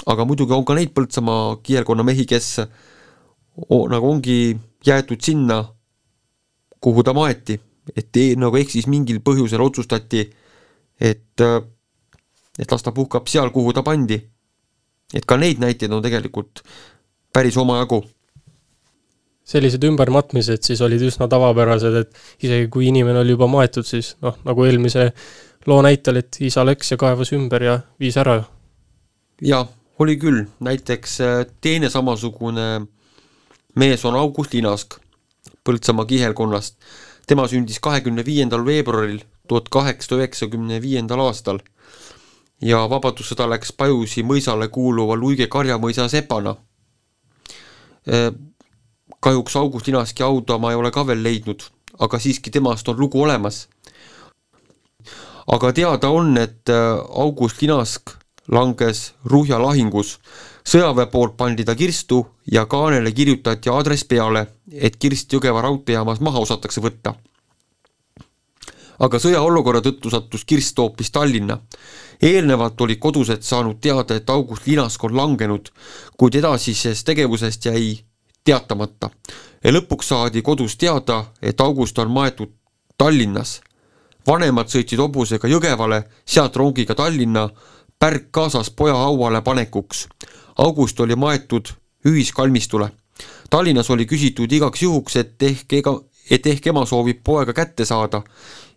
aga 0.06 0.24
muidugi 0.24 0.52
on 0.52 0.64
ka 0.64 0.74
neid 0.74 0.92
Põltsamaa 0.94 1.56
kihelkonna 1.62 2.02
mehi, 2.02 2.26
kes 2.26 2.60
nagu 3.68 4.10
ongi 4.10 4.56
jäetud 4.86 5.20
sinna, 5.20 5.64
kuhu 6.80 7.02
ta 7.02 7.12
maeti 7.12 7.60
et 7.96 8.20
nagu 8.38 8.56
ehk 8.56 8.70
siis 8.70 8.86
mingil 8.90 9.20
põhjusel 9.24 9.62
otsustati, 9.64 10.24
et, 11.00 11.42
et 12.58 12.72
las 12.72 12.82
ta 12.82 12.92
puhkab 12.92 13.28
seal, 13.28 13.50
kuhu 13.50 13.72
ta 13.72 13.82
pandi. 13.82 14.20
et 15.14 15.24
ka 15.26 15.36
neid 15.36 15.58
näiteid 15.58 15.90
on 15.92 16.02
tegelikult 16.02 16.62
päris 17.32 17.56
omajagu. 17.56 18.04
sellised 19.44 19.82
ümbermatmised 19.82 20.62
siis 20.62 20.80
olid 20.80 21.02
üsna 21.02 21.26
tavapärased, 21.28 21.94
et 21.94 22.44
isegi 22.46 22.68
kui 22.70 22.86
inimene 22.86 23.18
oli 23.18 23.34
juba 23.34 23.48
maetud, 23.50 23.86
siis 23.86 24.14
noh, 24.22 24.36
nagu 24.44 24.64
eelmise 24.64 25.10
loo 25.66 25.82
näitel, 25.82 26.16
et 26.16 26.36
isa 26.40 26.64
läks 26.64 26.92
ja 26.92 26.96
kaevas 26.96 27.32
ümber 27.32 27.62
ja 27.62 27.80
viis 28.00 28.16
ära. 28.16 28.44
jaa, 29.42 29.66
oli 29.98 30.16
küll, 30.16 30.44
näiteks 30.60 31.20
äh, 31.20 31.46
teine 31.60 31.90
samasugune 31.90 32.86
mees 33.74 34.04
on 34.04 34.14
August 34.14 34.54
Linask 34.54 34.98
Põltsamaa 35.64 36.06
kihelkonnast 36.08 36.76
tema 37.30 37.46
sündis 37.48 37.78
kahekümne 37.78 38.24
viiendal 38.26 38.64
veebruaril 38.66 39.20
tuhat 39.48 39.68
kaheksasada 39.70 40.24
üheksakümne 40.24 40.80
viiendal 40.82 41.20
aastal 41.28 41.60
ja 42.62 42.80
Vabadussõda 42.90 43.46
läks 43.52 43.70
Pajusi 43.72 44.24
mõisale 44.26 44.66
kuuluva 44.68 45.14
Luige 45.16 45.46
karjamõisa 45.46 46.08
sepana. 46.10 46.56
kahjuks 49.20 49.56
August 49.56 49.88
Inaski 49.88 50.22
hauda 50.22 50.58
ma 50.58 50.70
ei 50.70 50.76
ole 50.76 50.90
ka 50.90 51.06
veel 51.06 51.22
leidnud, 51.22 51.62
aga 51.98 52.18
siiski 52.18 52.50
temast 52.50 52.88
on 52.88 52.98
lugu 52.98 53.22
olemas. 53.22 53.68
aga 55.46 55.72
teada 55.72 56.08
on, 56.10 56.36
et 56.38 56.68
August 57.10 57.62
Inask 57.62 58.10
langes 58.48 59.14
Ruhja 59.24 59.62
lahingus. 59.62 60.18
Sõjaväe 60.70 61.06
poolt 61.10 61.36
pandi 61.36 61.64
ta 61.64 61.74
kirstu 61.74 62.20
ja 62.52 62.66
kaanele 62.66 63.12
kirjutati 63.12 63.70
aadress 63.70 64.04
peale, 64.04 64.46
et 64.72 64.96
kirst 64.96 65.32
Jõgeva 65.32 65.62
raudteejaamas 65.66 66.20
maha 66.20 66.38
osatakse 66.38 66.80
võtta. 66.80 67.14
aga 69.00 69.18
sõjaolukorra 69.18 69.80
tõttu 69.80 70.10
sattus 70.10 70.44
kirst 70.44 70.78
hoopis 70.78 71.10
Tallinna. 71.10 71.58
eelnevalt 72.22 72.80
olid 72.80 72.98
kodused 72.98 73.42
saanud 73.42 73.80
teada, 73.80 74.14
et 74.14 74.30
August 74.30 74.66
Linask 74.66 75.04
on 75.04 75.16
langenud, 75.16 75.70
kuid 76.16 76.34
edasisest 76.34 77.06
tegevusest 77.06 77.64
jäi 77.64 78.00
teatamata. 78.44 79.10
ja 79.64 79.72
lõpuks 79.72 80.02
saadi 80.02 80.42
kodus 80.42 80.76
teada, 80.76 81.24
et 81.42 81.60
August 81.60 81.98
on 81.98 82.10
maetud 82.10 82.48
Tallinnas 82.98 83.60
vanemad 84.26 84.68
sõitsid 84.68 85.00
hobusega 85.00 85.48
Jõgevale, 85.48 86.02
sealt 86.24 86.56
rongiga 86.56 86.94
Tallinna, 86.94 87.48
pärg 87.98 88.30
kaasas 88.30 88.70
poja 88.70 88.94
hauale 88.94 89.42
panekuks. 89.42 90.06
August 90.58 91.00
oli 91.00 91.16
maetud 91.16 91.68
ühiskalmistule. 92.06 92.90
Tallinnas 93.50 93.90
oli 93.90 94.06
küsitud 94.06 94.52
igaks 94.52 94.82
juhuks, 94.82 95.16
et 95.16 95.42
ehk 95.42 95.72
ega, 95.72 95.94
et 96.30 96.46
ehk 96.46 96.66
ema 96.66 96.84
soovib 96.86 97.22
poega 97.24 97.52
kätte 97.52 97.84
saada. 97.84 98.22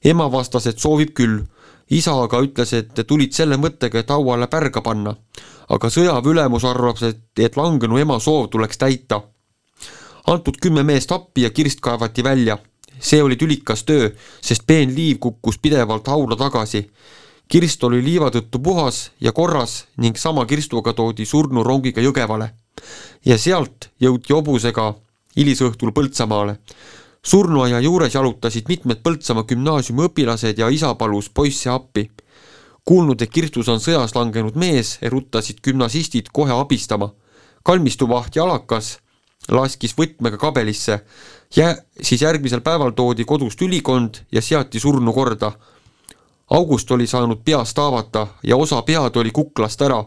ema 0.05 0.31
vastas, 0.31 0.67
et 0.67 0.79
soovib 0.79 1.13
küll. 1.13 1.43
isa 1.89 2.13
aga 2.23 2.39
ütles, 2.41 2.73
et 2.73 3.07
tulid 3.07 3.33
selle 3.33 3.57
mõttega, 3.57 3.99
et 3.99 4.09
hauale 4.09 4.47
pärga 4.47 4.81
panna. 4.81 5.15
aga 5.69 5.89
sõjaväe 5.89 6.31
ülemus 6.31 6.63
arvab, 6.63 6.97
et, 7.03 7.39
et 7.39 7.57
langenu 7.57 7.97
ema 7.97 8.19
soov 8.19 8.49
tuleks 8.49 8.77
täita. 8.77 9.21
antud 10.27 10.57
kümme 10.61 10.83
meest 10.83 11.11
appi 11.11 11.41
ja 11.41 11.49
kirst 11.49 11.79
kaevati 11.79 12.23
välja. 12.23 12.57
see 12.99 13.23
oli 13.23 13.35
tülikas 13.35 13.83
töö, 13.83 14.09
sest 14.41 14.63
peen 14.67 14.95
liiv 14.95 15.17
kukkus 15.19 15.57
pidevalt 15.57 16.07
haula 16.07 16.35
tagasi 16.35 16.89
kirst 17.47 17.83
oli 17.83 18.01
liiva 18.03 18.29
tõttu 18.31 18.59
puhas 18.63 19.11
ja 19.21 19.31
korras 19.31 19.85
ning 19.97 20.17
sama 20.17 20.45
kirstuga 20.45 20.93
toodi 20.93 21.25
surnu 21.25 21.63
rongiga 21.63 22.01
Jõgevale. 22.01 22.49
ja 23.25 23.37
sealt 23.37 23.89
jõuti 23.99 24.33
hobusega 24.33 24.93
hilisõhtul 25.35 25.91
Põltsamaale. 25.91 26.57
surnuaia 27.23 27.79
juures 27.79 28.13
jalutasid 28.13 28.67
mitmed 28.67 29.03
Põltsamaa 29.03 29.43
gümnaasiumi 29.43 30.07
õpilased 30.07 30.57
ja 30.57 30.69
isa 30.69 30.95
palus 30.95 31.29
poisse 31.29 31.69
appi. 31.69 32.11
kuulnud, 32.85 33.21
et 33.21 33.31
kirstus 33.31 33.69
on 33.69 33.79
sõjas 33.79 34.15
langenud 34.15 34.55
mees, 34.55 34.99
rutasid 35.01 35.61
gümnasistid 35.63 36.29
kohe 36.33 36.51
abistama. 36.51 37.13
kalmistuvaht 37.63 38.35
Jalakas 38.35 38.97
laskis 39.51 39.93
võtmega 39.97 40.37
kabelisse 40.37 41.01
ja 41.55 41.75
siis 42.01 42.21
järgmisel 42.21 42.61
päeval 42.61 42.91
toodi 42.91 43.25
kodust 43.25 43.61
ülikond 43.61 44.23
ja 44.31 44.41
seati 44.41 44.79
surnu 44.79 45.13
korda 45.13 45.51
August 46.53 46.91
oli 46.91 47.07
saanud 47.07 47.41
peast 47.45 47.77
haavata 47.77 48.27
ja 48.43 48.57
osa 48.57 48.81
pead 48.81 49.15
oli 49.15 49.31
kuklast 49.31 49.81
ära. 49.81 50.05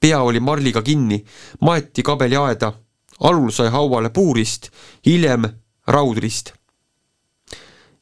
pea 0.00 0.20
oli 0.22 0.40
marliga 0.40 0.82
kinni, 0.82 1.24
maeti 1.60 2.02
kabeliaeda, 2.02 2.72
alul 3.20 3.50
sai 3.50 3.68
hauale 3.68 4.10
puurist, 4.10 4.70
hiljem 5.06 5.44
raudrist. 5.86 6.52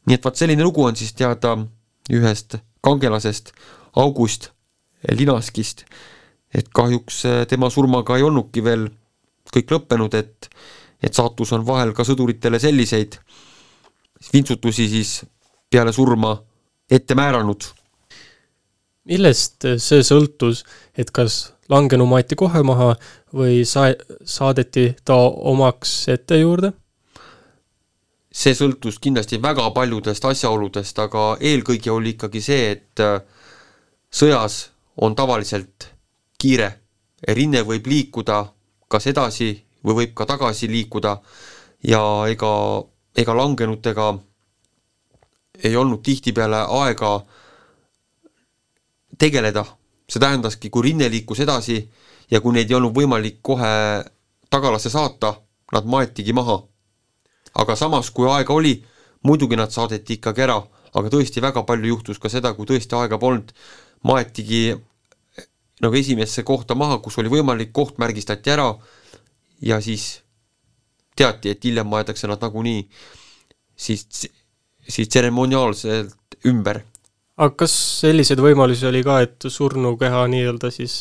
nii 0.06 0.14
et 0.14 0.24
vaat 0.24 0.36
selline 0.36 0.62
lugu 0.62 0.84
on 0.84 0.96
siis 0.96 1.12
teada 1.12 1.56
ühest 2.12 2.56
kangelasest, 2.80 3.52
August 3.96 4.50
Linaskist. 5.10 5.84
et 6.54 6.68
kahjuks 6.68 7.22
tema 7.48 7.70
surmaga 7.70 8.16
ei 8.16 8.22
olnudki 8.22 8.64
veel 8.64 8.88
kõik 9.54 9.70
lõppenud, 9.70 10.14
et, 10.14 10.50
et 11.02 11.14
saatus 11.14 11.52
on 11.52 11.66
vahel 11.66 11.92
ka 11.92 12.04
sõduritele 12.04 12.58
selliseid 12.58 13.18
vintsutusi 14.32 14.88
siis 14.88 15.24
peale 15.70 15.92
surma 15.92 16.36
ette 16.90 17.14
määranud. 17.14 17.64
millest 19.06 19.64
see 19.78 20.02
sõltus, 20.02 20.64
et 20.98 21.10
kas 21.10 21.52
langenu 21.68 22.06
maeti 22.06 22.34
kohe 22.34 22.62
maha 22.62 22.96
või 23.34 23.64
sa-, 23.64 23.94
saadeti 24.24 24.96
ta 25.04 25.16
omaks 25.52 26.08
ette 26.08 26.40
juurde? 26.40 26.72
see 28.36 28.54
sõltus 28.54 28.98
kindlasti 29.00 29.38
väga 29.42 29.70
paljudest 29.70 30.24
asjaoludest, 30.24 30.98
aga 30.98 31.36
eelkõige 31.40 31.90
oli 31.90 32.12
ikkagi 32.16 32.42
see, 32.44 32.72
et 32.72 33.00
äh, 33.00 33.22
sõjas 34.12 34.70
on 34.96 35.14
tavaliselt 35.16 35.92
kiire. 36.38 36.80
rinne 37.28 37.62
võib 37.64 37.86
liikuda 37.86 38.44
kas 38.88 39.06
edasi 39.06 39.50
või 39.84 40.02
võib 40.02 40.14
ka 40.14 40.26
tagasi 40.26 40.68
liikuda 40.70 41.16
ja 41.88 42.02
ega, 42.30 42.52
ega 43.16 43.34
langenutega 43.34 44.12
ei 45.64 45.76
olnud 45.76 46.02
tihtipeale 46.02 46.64
aega 46.82 47.20
tegeleda. 49.18 49.64
see 50.06 50.20
tähendaski, 50.22 50.70
kui 50.70 50.82
rinne 50.82 51.08
liikus 51.10 51.40
edasi 51.42 51.80
ja 52.30 52.40
kui 52.40 52.54
neid 52.54 52.70
ei 52.70 52.76
olnud 52.76 52.94
võimalik 52.94 53.40
kohe 53.42 53.70
tagalasse 54.50 54.90
saata, 54.90 55.34
nad 55.72 55.84
maetigi 55.84 56.32
maha. 56.32 56.62
aga 57.54 57.76
samas, 57.76 58.10
kui 58.10 58.28
aega 58.30 58.52
oli, 58.54 58.84
muidugi 59.22 59.56
nad 59.56 59.72
saadeti 59.72 60.18
ikkagi 60.18 60.42
ära, 60.44 60.60
aga 60.94 61.10
tõesti 61.10 61.42
väga 61.42 61.62
palju 61.62 61.88
juhtus 61.88 62.18
ka 62.18 62.28
seda, 62.28 62.52
kui 62.54 62.66
tõesti 62.68 62.94
aega 62.98 63.18
polnud, 63.18 63.52
maetigi 64.04 64.76
nagu 65.82 65.96
esimesse 65.96 66.42
kohta 66.42 66.74
maha, 66.74 66.98
kus 67.04 67.18
oli 67.18 67.32
võimalik, 67.32 67.72
koht 67.72 67.98
märgistati 67.98 68.52
ära 68.52 68.68
ja 69.60 69.80
siis 69.80 70.20
teati, 71.16 71.50
et 71.50 71.64
hiljem 71.64 71.88
maetakse 71.88 72.28
nad 72.28 72.42
nagunii 72.42 72.84
siis, 73.76 74.28
siis 74.88 75.08
tseremoniaalselt 75.08 76.38
ümber. 76.46 76.80
aga 77.36 77.52
kas 77.64 77.74
selliseid 78.00 78.40
võimalusi 78.40 78.86
oli 78.88 79.02
ka, 79.04 79.20
et 79.26 79.48
surnukeha 79.52 80.24
nii-öelda 80.32 80.70
siis 80.72 80.96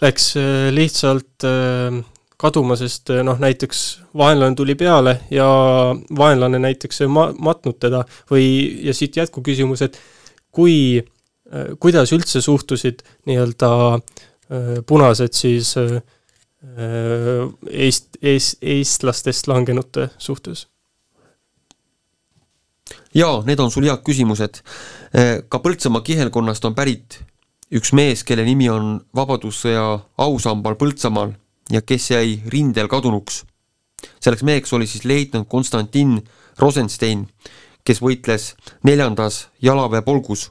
läks 0.00 0.36
äh, 0.36 0.74
lihtsalt 0.74 1.44
äh, 1.44 2.04
kaduma, 2.36 2.76
sest 2.76 3.10
äh, 3.14 3.22
noh, 3.24 3.38
näiteks 3.40 4.00
vaenlane 4.16 4.56
tuli 4.56 4.74
peale 4.76 5.20
ja 5.32 5.46
vaenlane 6.18 6.58
näiteks 6.62 7.00
ei 7.04 7.12
ma-, 7.12 7.32
matnud 7.38 7.78
teda 7.80 8.04
või, 8.30 8.46
ja 8.86 8.94
siit 8.96 9.16
jätkuküsimus, 9.16 9.82
et 9.86 10.00
kui 10.52 11.04
kuidas 11.78 12.10
üldse 12.10 12.40
suhtusid 12.42 13.04
nii-öelda 13.30 13.68
punased 14.90 15.30
siis 15.38 15.68
eest-, 15.76 16.02
eest-, 18.18 18.58
eestlastest 18.66 19.46
langenute 19.46 20.08
suhtes? 20.18 20.66
Jaa, 23.14 23.42
need 23.46 23.60
on 23.60 23.70
sul 23.70 23.88
head 23.88 24.02
küsimused. 24.06 24.62
ka 25.48 25.58
Põltsamaa 25.58 26.04
kihelkonnast 26.06 26.64
on 26.64 26.74
pärit 26.74 27.20
üks 27.72 27.92
mees, 27.92 28.22
kelle 28.24 28.44
nimi 28.44 28.68
on 28.70 29.00
Vabadussõja 29.14 29.86
ausambal 30.18 30.76
Põltsamaal 30.78 31.34
ja 31.70 31.82
kes 31.82 32.10
jäi 32.10 32.42
rindel 32.46 32.88
kadunuks. 32.88 33.44
selleks 34.20 34.42
meheks 34.42 34.72
oli 34.72 34.86
siis 34.86 35.04
leitnant 35.04 35.48
Konstantin 35.48 36.20
Rosenstein, 36.58 37.26
kes 37.84 38.02
võitles 38.02 38.54
neljandas 38.82 39.48
jalaväepolgus 39.62 40.50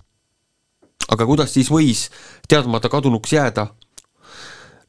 aga 1.12 1.26
kuidas 1.28 1.54
siis 1.54 1.70
võis 1.72 2.08
teadmata 2.50 2.90
kadunuks 2.90 3.34
jääda? 3.34 3.68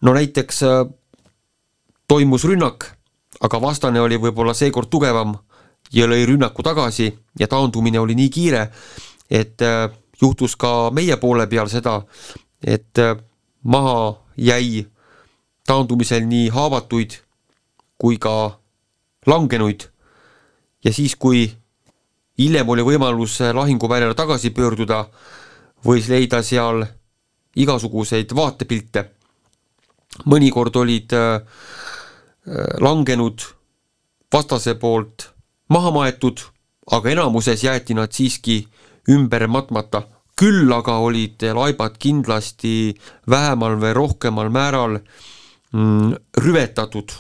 no 0.01 0.13
näiteks 0.15 0.63
äh, 0.63 0.85
toimus 2.09 2.45
rünnak, 2.45 2.93
aga 3.41 3.61
vastane 3.61 4.01
oli 4.01 4.19
võib-olla 4.21 4.55
seekord 4.55 4.91
tugevam 4.93 5.37
ja 5.93 6.07
lõi 6.07 6.27
rünnaku 6.27 6.63
tagasi 6.63 7.11
ja 7.39 7.49
taandumine 7.49 8.01
oli 8.01 8.15
nii 8.15 8.31
kiire, 8.31 8.69
et 9.31 9.63
äh, 9.63 9.91
juhtus 10.21 10.57
ka 10.57 10.91
meie 10.91 11.17
poole 11.17 11.47
peal 11.47 11.69
seda, 11.69 12.01
et 12.63 12.99
äh, 12.99 13.17
maha 13.63 14.17
jäi 14.37 14.87
taandumisel 15.67 16.27
nii 16.27 16.49
haavatuid 16.49 17.19
kui 17.99 18.19
ka 18.19 18.59
langenuid. 19.27 19.89
ja 20.85 20.93
siis, 20.93 21.17
kui 21.17 21.51
hiljem 22.39 22.69
oli 22.69 22.83
võimalus 22.83 23.41
lahinguväljale 23.53 24.15
tagasi 24.15 24.51
pöörduda, 24.51 25.07
võis 25.85 26.09
leida 26.09 26.43
seal 26.43 26.85
igasuguseid 27.57 28.35
vaatepilte. 28.35 29.11
mõnikord 30.27 30.77
olid 30.77 31.13
äh, 31.13 31.41
langenud 32.81 33.43
vastase 34.33 34.75
poolt 34.75 35.36
maha 35.69 35.91
maetud, 35.91 36.41
aga 36.93 37.11
enamuses 37.11 37.65
jäeti 37.65 37.95
nad 37.95 38.13
siiski 38.13 38.67
ümber 39.11 39.47
matmata. 39.47 40.03
küll 40.37 40.69
aga 40.73 40.99
olid 41.01 41.41
laibad 41.57 41.95
kindlasti 41.97 42.93
vähemal 43.25 43.79
või 43.81 43.95
rohkemal 43.97 44.51
määral 44.53 44.99
mm, 45.73 46.13
rüvetatud. 46.37 47.13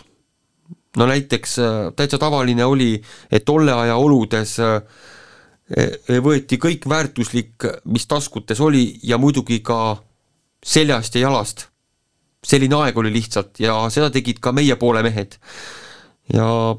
no 0.96 1.06
näiteks 1.06 1.58
äh, 1.58 1.92
täitsa 1.96 2.18
tavaline 2.18 2.64
oli, 2.64 3.02
et 3.30 3.44
tolle 3.44 3.72
aja 3.72 3.96
oludes 3.96 4.58
äh, 4.60 4.82
eh, 5.76 6.20
võeti 6.20 6.58
kõik 6.58 6.88
väärtuslik, 6.88 7.64
mis 7.84 8.06
taskutes 8.06 8.60
oli 8.60 8.98
ja 9.02 9.18
muidugi 9.18 9.60
ka 9.60 9.96
seljast 10.64 11.14
ja 11.14 11.20
jalast. 11.20 11.68
selline 12.44 12.74
aeg 12.74 12.98
oli 12.98 13.10
lihtsalt 13.12 13.58
ja 13.60 13.88
seda 13.90 14.10
tegid 14.10 14.38
ka 14.38 14.52
meie 14.52 14.76
poole 14.76 15.02
mehed. 15.02 15.38
ja 16.32 16.76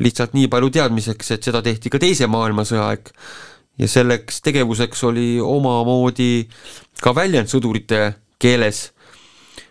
lihtsalt 0.00 0.34
nii 0.34 0.48
palju 0.48 0.70
teadmiseks, 0.74 1.30
et 1.36 1.44
seda 1.44 1.62
tehti 1.62 1.92
ka 1.92 2.00
Teise 2.00 2.28
maailmasõja 2.30 2.88
aeg 2.88 3.12
ja 3.80 3.88
selleks 3.88 4.40
tegevuseks 4.44 5.04
oli 5.08 5.28
omamoodi 5.40 6.48
ka 7.00 7.14
väljend 7.16 7.48
sõdurite 7.52 8.14
keeles. 8.40 8.90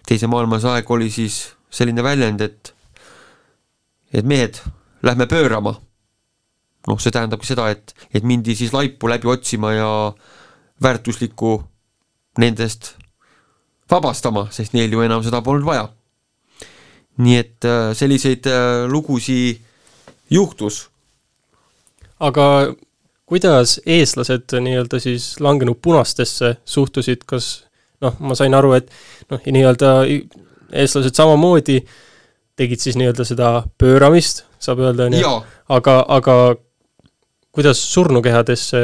teise 0.08 0.28
maailmasõja 0.28 0.80
aeg 0.80 0.92
oli 0.92 1.10
siis 1.12 1.56
selline 1.70 2.04
väljend, 2.04 2.42
et 2.42 2.74
et 4.14 4.26
mehed, 4.26 4.58
lähme 5.04 5.28
pöörama 5.30 5.76
noh, 6.88 7.00
see 7.02 7.14
tähendabki 7.14 7.50
seda, 7.50 7.70
et, 7.74 7.94
et 8.14 8.26
mindi 8.26 8.56
siis 8.58 8.74
laipu 8.74 9.10
läbi 9.12 9.30
otsima 9.30 9.74
ja 9.76 9.90
väärtuslikku 10.84 11.60
nendest 12.40 12.94
vabastama, 13.92 14.48
sest 14.54 14.76
neil 14.78 14.94
ju 14.94 15.04
enam 15.04 15.24
seda 15.26 15.42
polnud 15.46 15.68
vaja. 15.68 15.90
nii 17.20 17.36
et 17.36 17.66
äh, 17.68 17.90
selliseid 18.00 18.46
äh, 18.48 18.86
lugusi 18.88 19.60
juhtus. 20.30 20.90
aga 22.20 22.46
kuidas 23.26 23.80
eestlased 23.86 24.56
nii-öelda 24.62 25.00
siis 25.00 25.40
langenud 25.40 25.78
punastesse 25.82 26.56
suhtusid, 26.66 27.24
kas 27.26 27.66
noh, 28.02 28.16
ma 28.20 28.36
sain 28.36 28.54
aru, 28.54 28.74
et 28.74 28.90
noh, 29.30 29.42
nii-öelda 29.46 29.92
eestlased 30.72 31.16
samamoodi 31.16 31.80
tegid 32.60 32.82
siis 32.84 32.98
nii-öelda 33.00 33.26
seda 33.28 33.52
pööramist, 33.78 34.44
saab 34.60 34.82
öelda, 34.84 35.08
on 35.08 35.18
ju, 35.20 35.34
aga, 35.78 35.96
aga 36.18 36.36
kuidas 37.56 37.82
surnukehadesse 37.94 38.82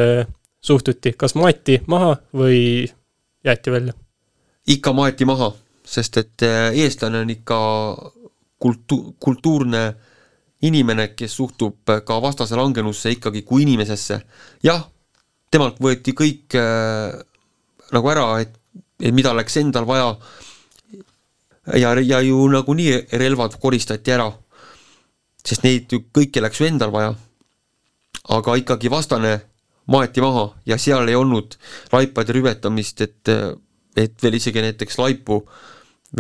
suhtuti, 0.62 1.14
kas 1.18 1.36
maeti 1.36 1.82
maha 1.88 2.16
või 2.34 2.86
jäeti 3.46 3.72
välja? 3.72 3.94
ikka 4.68 4.94
maeti 4.98 5.26
maha, 5.30 5.52
sest 5.86 6.18
et 6.18 6.46
eh, 6.46 6.72
eestlane 6.86 7.20
on 7.22 7.30
ikka 7.30 7.58
kultu-, 8.60 9.14
kultuurne 9.20 9.84
inimene, 10.62 11.10
kes 11.16 11.36
suhtub 11.36 11.92
ka 12.06 12.20
vastase 12.22 12.56
langenusse 12.56 13.12
ikkagi 13.12 13.44
kui 13.44 13.66
inimesesse. 13.66 14.22
jah, 14.64 14.88
temalt 15.52 15.80
võeti 15.80 16.16
kõik 16.16 16.56
äh, 16.60 17.20
nagu 17.92 18.10
ära, 18.10 18.40
et, 18.42 18.56
et 19.00 19.14
mida 19.14 19.34
läks 19.34 19.58
endal 19.58 19.86
vaja 19.86 20.16
ja, 21.76 21.94
ja 22.00 22.22
ju 22.22 22.48
nagunii 22.50 23.06
relvad 23.12 23.60
koristati 23.62 24.12
ära, 24.12 24.32
sest 25.46 25.64
neid 25.64 25.92
ju 25.92 26.06
kõike 26.14 26.42
läks 26.42 26.62
ju 26.62 26.68
endal 26.68 26.92
vaja 26.92 27.16
aga 28.30 28.56
ikkagi 28.58 28.90
vastane 28.90 29.40
maeti 29.92 30.22
maha 30.22 30.48
ja 30.66 30.78
seal 30.82 31.08
ei 31.10 31.16
olnud 31.16 31.58
laipade 31.94 32.34
rüvetamist, 32.34 33.02
et, 33.02 33.30
et 33.96 34.24
veel 34.24 34.40
isegi 34.40 34.64
näiteks 34.66 34.98
laipu 34.98 35.44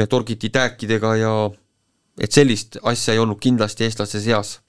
torgiti 0.09 0.49
tääkidega 0.49 1.15
ja 1.15 1.33
et 2.19 2.31
sellist 2.31 2.77
asja 2.83 3.13
ei 3.13 3.19
olnud 3.19 3.39
kindlasti 3.41 3.85
eestlaste 3.85 4.21
seas. 4.21 4.59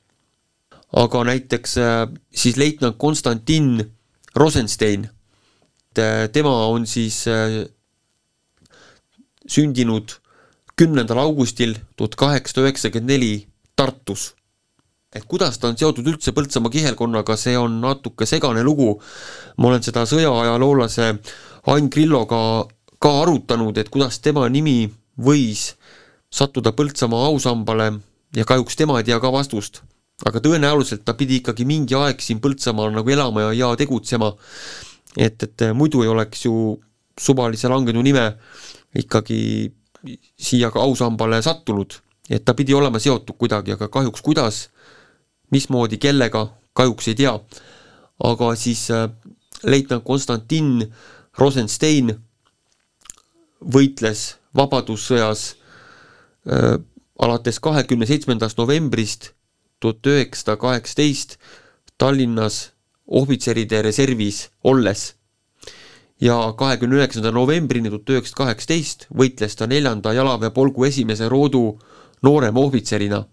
aga 0.92 1.24
näiteks 1.24 1.78
äh, 1.78 2.06
siis 2.34 2.56
leitnant 2.56 2.96
Konstantin 2.98 3.92
Rosenstein, 4.36 5.08
tema 6.32 6.66
on 6.66 6.86
siis 6.86 7.24
äh, 7.28 7.64
sündinud 9.48 10.18
kümnendal 10.76 11.18
augustil 11.18 11.74
tuhat 11.96 12.14
kaheksasada 12.14 12.66
üheksakümmend 12.66 13.10
neli 13.10 13.46
Tartus 13.76 14.34
et 15.16 15.24
kuidas 15.24 15.58
ta 15.58 15.70
on 15.70 15.78
seotud 15.78 16.06
üldse 16.06 16.34
Põltsamaa 16.36 16.72
kihelkonnaga, 16.72 17.36
see 17.40 17.56
on 17.58 17.80
natuke 17.80 18.26
segane 18.28 18.62
lugu. 18.64 19.00
ma 19.56 19.68
olen 19.68 19.82
seda 19.82 20.04
sõjaajaloolase 20.08 21.14
Ain 21.72 21.88
Grilloga 21.90 22.66
ka 23.00 23.12
arutanud, 23.22 23.78
et 23.78 23.88
kuidas 23.88 24.20
tema 24.20 24.48
nimi 24.48 24.90
võis 25.18 25.72
sattuda 26.36 26.72
Põltsamaa 26.76 27.26
ausambale 27.30 27.92
ja 28.36 28.44
kahjuks 28.44 28.76
tema 28.76 28.98
ei 29.00 29.08
tea 29.08 29.20
ka 29.20 29.32
vastust. 29.32 29.82
aga 30.24 30.40
tõenäoliselt 30.40 31.04
ta 31.04 31.12
pidi 31.14 31.42
ikkagi 31.42 31.66
mingi 31.68 31.94
aeg 31.94 32.20
siin 32.24 32.40
Põltsamaal 32.40 32.94
nagu 32.94 33.10
elama 33.10 33.48
ja, 33.48 33.52
ja 33.52 33.76
tegutsema. 33.76 34.34
et, 35.16 35.42
et 35.42 35.68
muidu 35.74 36.02
ei 36.02 36.08
oleks 36.08 36.44
ju 36.44 36.80
suvalise 37.20 37.68
langenu 37.68 38.02
nime 38.02 38.36
ikkagi 38.94 39.72
siia 40.38 40.70
ka 40.70 40.80
ausambale 40.80 41.40
sattunud, 41.42 41.98
et 42.30 42.44
ta 42.44 42.54
pidi 42.54 42.74
olema 42.74 42.98
seotud 42.98 43.36
kuidagi, 43.38 43.72
aga 43.72 43.88
kahjuks 43.88 44.22
kuidas, 44.22 44.68
mismoodi, 45.50 45.98
kellega, 45.98 46.46
kahjuks 46.76 47.08
ei 47.08 47.14
tea. 47.14 47.34
aga 48.24 48.54
siis 48.56 48.90
äh, 48.90 49.10
leitnant 49.64 50.04
Konstantin 50.04 50.92
Rosenstein 51.38 52.14
võitles 53.60 54.36
Vabadussõjas 54.56 55.56
alates 57.18 57.60
kahekümne 57.60 58.06
seitsmendast 58.06 58.58
novembrist 58.58 59.30
tuhat 59.80 60.06
üheksasada 60.06 60.56
kaheksateist 60.56 61.36
Tallinnas 61.98 62.72
ohvitseride 63.06 63.82
reservis 63.82 64.50
olles. 64.64 65.14
ja 66.20 66.54
kahekümne 66.58 66.96
üheksanda 66.96 67.30
novembrini 67.30 67.90
tuhat 67.90 68.10
üheksasada 68.10 68.36
kaheksateist 68.36 69.06
võitles 69.12 69.56
ta 69.56 69.66
neljanda 69.66 70.12
jalaväepolgu 70.12 70.84
esimese 70.84 71.28
roodu 71.28 71.78
nooremohvitserina. 72.22 73.24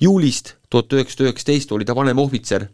juulist 0.00 0.54
tuhat 0.70 0.92
üheksasada 0.92 1.28
üheksateist 1.28 1.72
oli 1.72 1.84
ta 1.84 1.94
vanemohvitser 1.94 2.68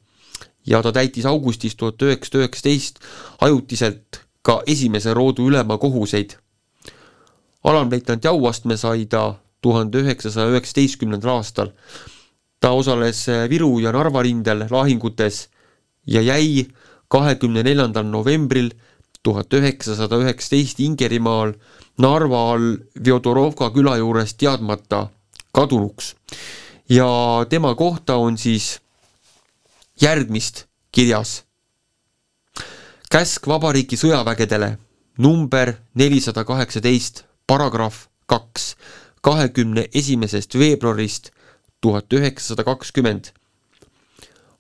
ja 0.67 0.83
ta 0.83 0.93
täitis 0.93 1.27
augustis 1.27 1.77
tuhat 1.77 2.03
üheksasada 2.03 2.39
üheksateist 2.39 2.99
ajutiselt 3.41 4.21
ka 4.43 4.63
esimese 4.67 5.15
roodu 5.15 5.49
ülema 5.49 5.79
kohuseid. 5.79 6.31
alamleitnanti 7.65 8.29
auastme 8.29 8.77
sai 8.77 9.07
ta 9.07 9.35
tuhande 9.61 9.99
üheksasaja 10.05 10.51
üheksateistkümnendal 10.55 11.37
aastal. 11.37 11.71
ta 12.61 12.73
osales 12.73 13.27
Viru 13.51 13.79
ja 13.81 13.93
Narva 13.93 14.23
rindel 14.23 14.67
lahingutes 14.71 15.49
ja 16.07 16.21
jäi 16.23 16.67
kahekümne 17.09 17.63
neljandal 17.63 18.05
novembril 18.05 18.71
tuhat 19.23 19.53
üheksasada 19.53 20.19
üheksateist 20.21 20.81
Ingerimaal 20.81 21.53
Narva 21.99 22.53
all 22.53 22.77
Vjodorovka 23.05 23.71
küla 23.75 23.97
juures 23.97 24.35
teadmata 24.35 25.09
kadunuks. 25.53 26.15
ja 26.89 27.47
tema 27.49 27.75
kohta 27.75 28.17
on 28.17 28.39
siis 28.39 28.81
järgmist 30.01 30.67
kirjas. 30.93 31.45
käsk 33.11 33.47
Vabariigi 33.47 33.97
sõjavägedele, 33.97 34.79
number 35.19 35.75
nelisada 35.95 36.45
kaheksateist, 36.45 37.25
paragrahv 37.47 38.07
kaks 38.27 38.77
kahekümne 39.21 39.89
esimesest 39.95 40.55
veebruarist 40.59 41.31
tuhat 41.81 42.13
üheksasada 42.13 42.65
kakskümmend. 42.65 43.25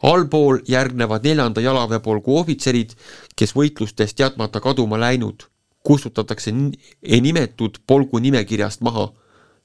allpool 0.03 0.59
järgnevad 0.69 1.25
neljanda 1.25 1.61
jalaväepolgu 1.61 2.39
ohvitserid, 2.39 2.91
kes 3.37 3.53
võitlustest 3.53 4.17
teadmata 4.17 4.61
kaduma 4.61 5.01
läinud, 5.01 5.43
kustutatakse 5.85 6.53
nimetud 7.21 7.79
polgu 7.87 8.19
nimekirjast 8.19 8.81
maha. 8.81 9.13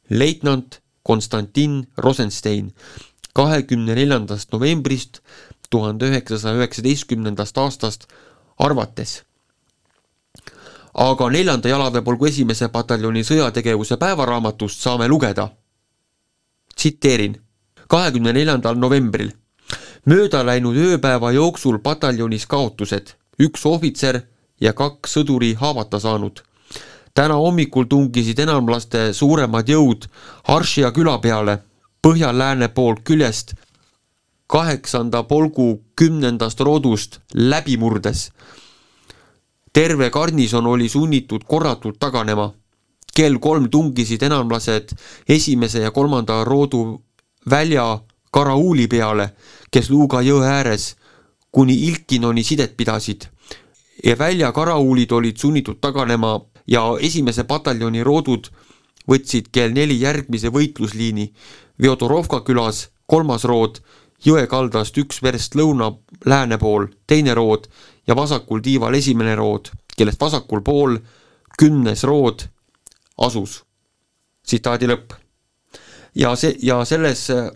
leitnant 0.10 0.82
Konstantin 1.04 1.88
Rosenstein 1.98 2.74
kahekümne 3.34 3.96
neljandast 3.96 4.52
novembrist 4.52 5.20
tuhande 5.70 6.10
üheksasaja 6.10 6.56
üheksateistkümnendast 6.56 7.58
aastast 7.58 8.08
arvates 8.58 9.24
aga 10.96 11.30
neljanda 11.30 11.70
jalaväepolgu 11.70 12.30
esimese 12.30 12.70
pataljoni 12.72 13.24
sõjategevuse 13.28 13.98
päevaraamatust 14.00 14.80
saame 14.82 15.08
lugeda. 15.08 15.50
tsiteerin, 16.76 17.36
kahekümne 17.88 18.34
neljandal 18.34 18.76
novembril. 18.76 19.32
mööda 20.06 20.46
läinud 20.46 20.76
ööpäeva 20.76 21.32
jooksul 21.32 21.80
pataljonis 21.80 22.46
kaotused, 22.46 23.16
üks 23.40 23.66
ohvitser 23.66 24.22
ja 24.62 24.74
kaks 24.74 25.18
sõduri 25.18 25.54
haavata 25.54 26.00
saanud. 26.00 26.42
täna 27.14 27.36
hommikul 27.36 27.84
tungisid 27.84 28.40
enamlaste 28.40 29.14
suuremad 29.14 29.68
jõud 29.68 30.08
Haršia 30.44 30.92
küla 30.92 31.18
peale 31.18 31.60
põhja-lääne 32.08 32.68
poolt 32.68 33.04
küljest 33.04 33.54
kaheksanda 34.48 35.24
polgu 35.24 35.84
kümnendast 35.96 36.60
roodust 36.60 37.20
läbi 37.34 37.78
murdes 37.78 38.32
terve 39.76 40.10
garnison 40.10 40.66
oli 40.66 40.90
sunnitud 40.90 41.44
korratult 41.48 42.00
taganema. 42.00 42.54
kell 43.16 43.40
kolm 43.40 43.70
tungisid 43.70 44.22
enamlased 44.24 44.90
esimese 45.30 45.80
ja 45.80 45.92
kolmanda 45.92 46.44
roodu 46.44 47.02
välja 47.50 48.00
Karauuli 48.32 48.88
peale, 48.88 49.30
kes 49.72 49.90
Luuga 49.90 50.22
jõe 50.22 50.48
ääres 50.48 50.96
kuni 51.52 51.74
Ilkinoni 51.88 52.44
sidet 52.44 52.78
pidasid. 52.78 53.22
ja 54.04 54.18
välja 54.18 54.52
Karauulid 54.52 55.12
olid 55.12 55.38
sunnitud 55.38 55.78
taganema 55.82 56.42
ja 56.68 56.84
esimese 57.00 57.44
pataljoni 57.44 58.04
roodud 58.04 58.48
võtsid 59.12 59.52
kell 59.52 59.74
neli 59.74 60.00
järgmise 60.02 60.48
võitlusliini 60.48 61.34
Vjodorovka 61.82 62.42
külas, 62.42 62.90
kolmas 63.08 63.44
rood, 63.44 63.82
jõe 64.26 64.48
kaldast 64.48 64.98
üks 64.98 65.22
verst 65.24 65.56
lõuna-lääne 65.56 66.58
pool, 66.58 66.88
teine 67.08 67.34
rood 67.34 67.68
ja 68.08 68.16
vasakul 68.16 68.62
tiival 68.62 68.94
esimene 68.94 69.36
rood, 69.36 69.72
kellest 69.98 70.22
vasakul 70.22 70.62
pool 70.62 70.98
kümnes 71.58 72.04
rood 72.04 72.48
asus. 73.18 73.64
tsitaadi 74.46 74.88
lõpp. 74.88 75.14
ja 76.16 76.36
see, 76.36 76.56
ja 76.62 76.84
selles 76.86 77.30
äh, 77.30 77.50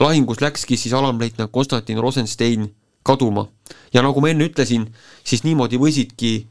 lahingus 0.00 0.40
läkski 0.40 0.76
siis 0.76 0.94
alamleitnant 0.94 1.52
Konstantin 1.52 1.98
Rosenstein 1.98 2.74
kaduma. 3.02 3.48
ja 3.94 4.02
nagu 4.02 4.20
ma 4.20 4.28
enne 4.28 4.48
ütlesin, 4.48 4.88
siis 5.24 5.44
niimoodi 5.44 5.78
võisidki 5.78 6.48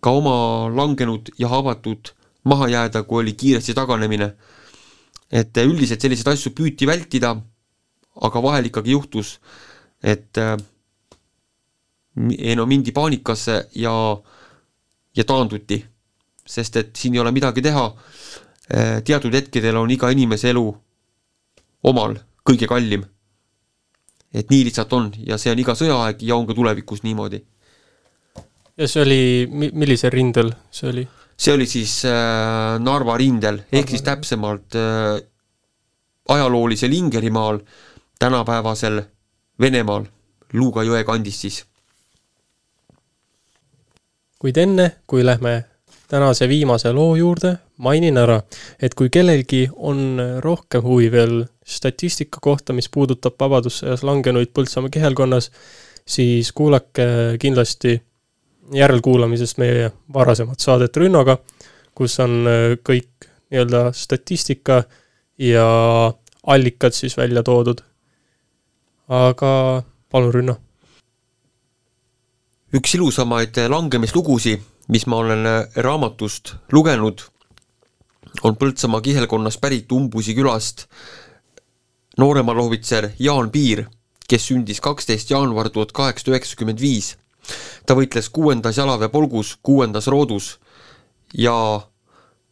ka 0.00 0.10
oma 0.10 0.68
langenud 0.70 1.32
ja 1.38 1.48
haavatud 1.48 2.12
maha 2.44 2.68
jääda, 2.68 3.02
kui 3.02 3.22
oli 3.22 3.32
kiiresti 3.32 3.74
taganemine. 3.74 4.34
et 5.32 5.56
üldiselt 5.58 6.00
selliseid 6.00 6.28
asju 6.30 6.52
püüti 6.54 6.86
vältida, 6.86 7.34
aga 8.22 8.42
vahel 8.42 8.68
ikkagi 8.68 8.92
juhtus, 8.94 9.40
et 10.02 10.38
äh, 10.38 10.54
ei 12.38 12.54
no 12.56 12.66
mindi 12.66 12.92
paanikasse 12.92 13.68
ja, 13.74 13.92
ja 15.16 15.24
taanduti. 15.24 15.84
sest 16.46 16.76
et 16.76 16.96
siin 16.96 17.14
ei 17.14 17.20
ole 17.20 17.32
midagi 17.34 17.62
teha. 17.62 17.84
Eh, 18.70 19.02
teatud 19.02 19.34
hetkedel 19.34 19.76
on 19.76 19.90
iga 19.90 20.10
inimese 20.14 20.50
elu 20.50 20.64
omal 21.90 22.16
kõige 22.46 22.68
kallim. 22.70 23.04
et 24.34 24.50
nii 24.50 24.64
lihtsalt 24.66 24.92
on 24.92 25.12
ja 25.26 25.38
see 25.38 25.52
on 25.52 25.58
iga 25.58 25.72
sõjaaeg 25.78 26.22
ja 26.26 26.36
on 26.36 26.46
ka 26.46 26.54
tulevikus 26.54 27.02
niimoodi. 27.02 27.42
ja 28.76 28.88
see 28.88 29.02
oli, 29.02 29.22
millisel 29.72 30.10
rindel 30.10 30.52
see 30.70 30.90
oli? 30.90 31.06
see 31.36 31.54
oli 31.54 31.66
siis 31.66 32.04
äh, 32.04 32.78
Narva 32.80 33.16
rindel, 33.16 33.62
ehk 33.72 33.90
siis 33.92 34.02
täpsemalt 34.02 34.74
äh, 34.74 35.20
ajaloolisel 36.28 36.92
Ingerimaal, 36.92 37.60
tänapäevasel 38.18 39.02
Venemaal, 39.60 40.06
Luuga 40.52 40.82
jõe 40.84 41.04
kandis 41.04 41.40
siis 41.40 41.62
kuid 44.38 44.56
enne, 44.60 44.90
kui 45.06 45.24
lähme 45.24 45.64
tänase 46.08 46.48
viimase 46.48 46.92
loo 46.92 47.16
juurde, 47.16 47.56
mainin 47.76 48.18
ära, 48.18 48.40
et 48.82 48.94
kui 48.94 49.10
kellelgi 49.10 49.66
on 49.76 50.20
rohkem 50.44 50.82
huvi 50.82 51.10
veel 51.12 51.44
statistika 51.66 52.38
kohta, 52.42 52.72
mis 52.76 52.88
puudutab 52.92 53.34
Vabadussõjas 53.40 54.04
langenuid 54.06 54.52
Põltsamaa 54.54 54.92
kihelkonnas, 54.94 55.50
siis 56.06 56.52
kuulake 56.52 57.06
kindlasti 57.42 57.96
järelkuulamisest 58.74 59.58
meie 59.58 59.90
varasemat 60.14 60.62
saadet 60.62 60.96
Rünnoga, 60.96 61.38
kus 61.94 62.18
on 62.22 62.46
kõik 62.86 63.28
nii-öelda 63.50 63.90
statistika 63.94 64.82
ja 65.38 65.66
allikad 66.46 66.94
siis 66.94 67.16
välja 67.16 67.42
toodud. 67.42 67.82
aga 69.08 69.82
palun, 70.10 70.34
Rünno 70.34 70.56
üks 72.76 72.92
ilusamaid 72.96 73.56
langemislugusid, 73.72 74.60
mis 74.92 75.06
ma 75.08 75.20
olen 75.22 75.46
äh, 75.48 75.76
raamatust 75.80 76.54
lugenud, 76.72 77.22
on 78.44 78.56
Põltsamaa 78.60 79.00
kihelkonnast 79.00 79.60
pärit 79.62 79.92
Umbusi 79.92 80.34
külast 80.36 80.84
nooremalhvitser 82.20 83.12
Jaan 83.18 83.48
Piir, 83.50 83.86
kes 84.28 84.48
sündis 84.50 84.82
kaksteist 84.84 85.30
jaanuar 85.30 85.70
tuhat 85.72 85.94
kaheksasada 85.96 86.34
üheksakümmend 86.34 86.82
viis. 86.82 87.16
ta 87.86 87.94
võitles 87.94 88.28
kuuendas 88.34 88.76
jalaväepolgus, 88.76 89.56
kuuendas 89.62 90.06
roodus 90.10 90.58
ja 91.32 91.54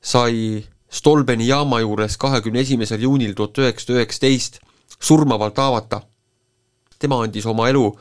sai 0.00 0.64
Stolbeni 0.94 1.48
jaama 1.48 1.80
juures 1.80 2.16
kahekümne 2.16 2.60
esimesel 2.60 3.02
juunil 3.02 3.34
tuhat 3.34 3.58
üheksasada 3.58 3.98
üheksateist 3.98 4.60
surmavalt 5.00 5.58
haavata. 5.58 6.00
tema 6.98 7.22
andis 7.22 7.46
oma 7.46 7.68
elu 7.68 7.98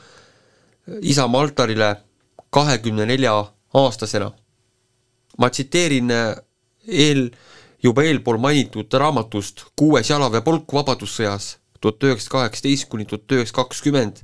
isamaa 1.02 1.42
altarile 1.42 2.03
kahekümne 2.54 3.06
nelja 3.10 3.34
aastasena. 3.74 4.32
ma 5.38 5.50
tsiteerin 5.50 6.10
äh, 6.10 6.36
eel, 6.86 7.30
juba 7.82 8.04
eelpool 8.06 8.38
mainitud 8.38 8.92
raamatust 8.92 9.64
Kuues 9.76 10.10
jalaväepolk 10.10 10.72
Vabadussõjas 10.72 11.56
tuhat 11.80 12.04
üheksasada 12.06 12.38
kaheksateist 12.38 12.88
kuni 12.88 13.04
tuhat 13.04 13.32
üheksasada 13.32 13.62
kakskümmend, 13.62 14.20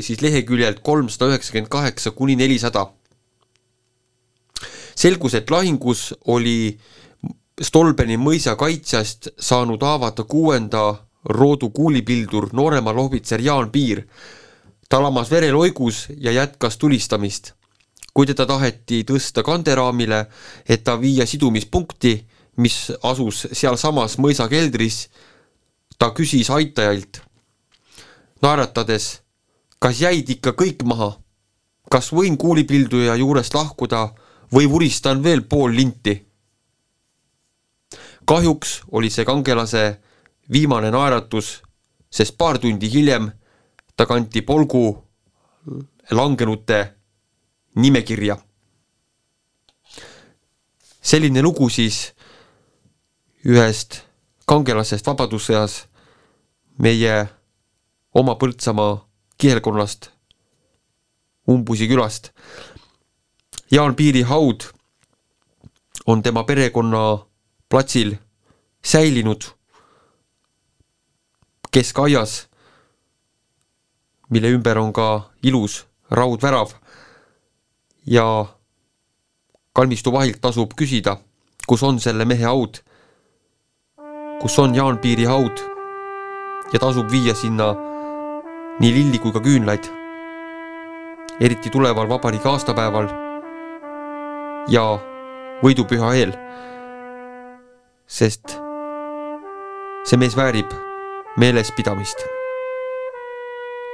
siis 0.00 0.22
leheküljelt 0.22 0.80
kolmsada 0.84 1.30
üheksakümmend 1.32 1.68
kaheksa 1.72 2.10
kuni 2.10 2.36
nelisada. 2.36 2.86
selgus, 4.96 5.34
et 5.34 5.50
lahingus 5.50 6.14
oli 6.24 6.78
Stolbeni 7.62 8.16
mõisa 8.20 8.52
kaitsjast 8.56 9.28
saanud 9.40 9.80
haavata 9.80 10.24
kuuenda 10.24 11.06
roodu 11.24 11.70
kuulipildur 11.70 12.50
nooremal 12.52 12.98
ohvitser 12.98 13.40
Jaan 13.40 13.70
Piir. 13.70 14.02
Ta 14.88 15.02
lamas 15.02 15.30
vereloigus 15.30 16.06
ja 16.16 16.32
jätkas 16.32 16.78
tulistamist. 16.78 17.52
kui 18.16 18.26
teda 18.26 18.46
taheti 18.46 19.02
tõsta 19.04 19.42
kanderaamile, 19.44 20.26
et 20.68 20.84
ta 20.84 20.94
viia 21.00 21.26
sidumispunkti, 21.26 22.26
mis 22.56 22.92
asus 23.02 23.42
sealsamas 23.52 24.16
mõisa 24.18 24.46
keldris, 24.48 25.10
ta 25.98 26.10
küsis 26.16 26.48
aitajalt, 26.50 27.20
naeratades, 28.42 29.20
kas 29.78 30.00
jäid 30.00 30.30
ikka 30.30 30.56
kõik 30.56 30.84
maha? 30.84 31.18
kas 31.90 32.08
võin 32.12 32.38
kuulipilduja 32.40 33.14
juurest 33.14 33.54
lahkuda 33.54 34.08
või 34.52 34.70
vuristan 34.70 35.22
veel 35.22 35.42
pool 35.42 35.76
linti? 35.76 36.16
kahjuks 38.24 38.80
oli 38.92 39.10
see 39.10 39.24
kangelase 39.24 39.84
viimane 40.52 40.90
naeratus, 40.90 41.60
sest 42.10 42.38
paar 42.38 42.58
tundi 42.58 42.88
hiljem 42.90 43.30
ta 43.96 44.06
kanti 44.06 44.42
polgu 44.42 45.04
langenute 46.10 46.94
nimekirja. 47.74 48.36
selline 51.02 51.42
lugu 51.42 51.68
siis 51.70 52.12
ühest 53.46 54.02
kangelasest 54.46 55.06
Vabadussõjas 55.06 55.86
meie 56.78 57.28
oma 58.14 58.34
Põltsamaa 58.34 59.06
kihelkonnast, 59.38 60.10
Umbusi 61.48 61.86
külast. 61.88 62.32
Jaan 63.70 63.94
Piiri 63.94 64.22
haud 64.22 64.64
on 66.06 66.22
tema 66.22 66.42
perekonna 66.44 67.18
platsil 67.70 68.16
säilinud 68.84 69.44
keskaias, 71.70 72.46
mille 74.30 74.50
ümber 74.56 74.78
on 74.78 74.92
ka 74.92 75.30
ilus 75.42 75.84
raudvärav 76.10 76.72
ja 78.06 78.46
kalmistu 79.72 80.12
vahilt 80.12 80.40
tasub 80.40 80.72
küsida, 80.78 81.16
kus 81.66 81.82
on 81.82 82.00
selle 82.00 82.24
mehe 82.24 82.44
haud, 82.44 82.80
kus 84.40 84.58
on 84.58 84.74
Jaan 84.74 84.98
Piiri 84.98 85.24
haud? 85.24 85.60
Ja 86.72 86.80
tasub 86.82 87.10
viia 87.10 87.34
sinna 87.34 87.68
nii 88.80 88.92
lilli 88.94 89.18
kui 89.22 89.32
ka 89.32 89.40
küünlaid, 89.40 89.86
eriti 91.40 91.70
tuleval 91.70 92.08
vabariigi 92.10 92.48
aastapäeval 92.50 93.06
ja 94.72 94.86
võidupüha 95.62 96.10
eel, 96.18 96.34
sest 98.06 98.56
see 100.06 100.18
mees 100.18 100.34
väärib 100.38 100.74
meelespidamist. 101.38 102.26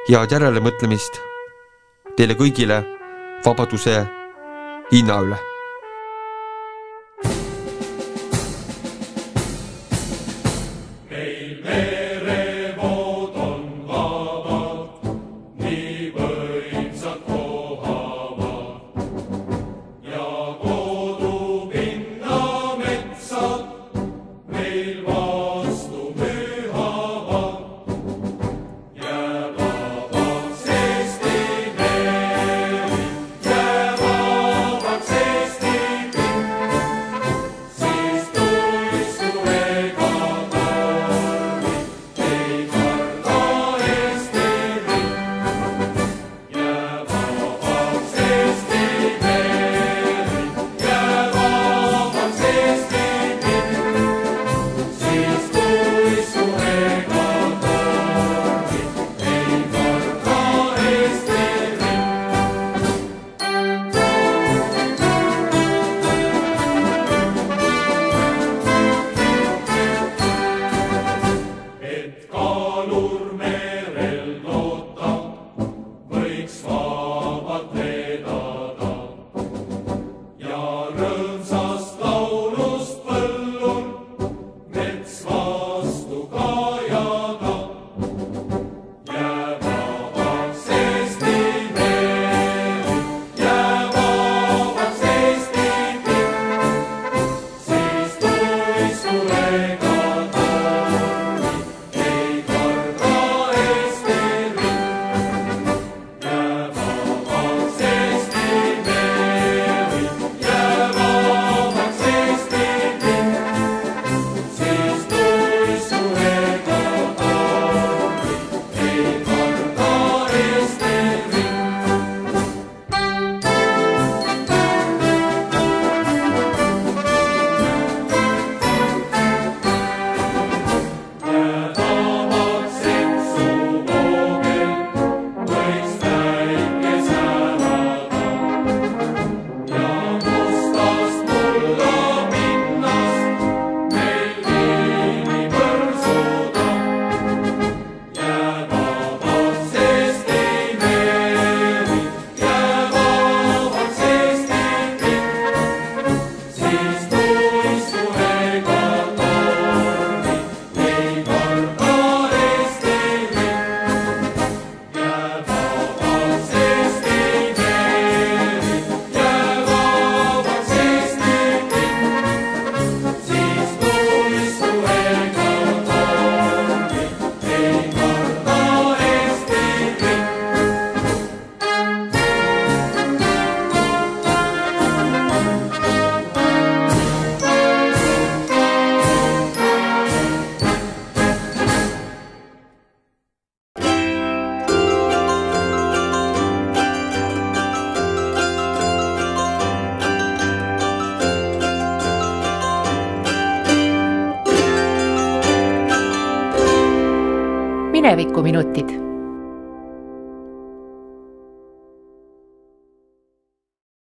Head 0.09 0.33
järelemõtlemist 0.35 1.21
teile 2.19 2.35
kõigile 2.35 2.81
vabaduse 3.45 4.01
hinna 4.91 5.19
üle 5.23 5.39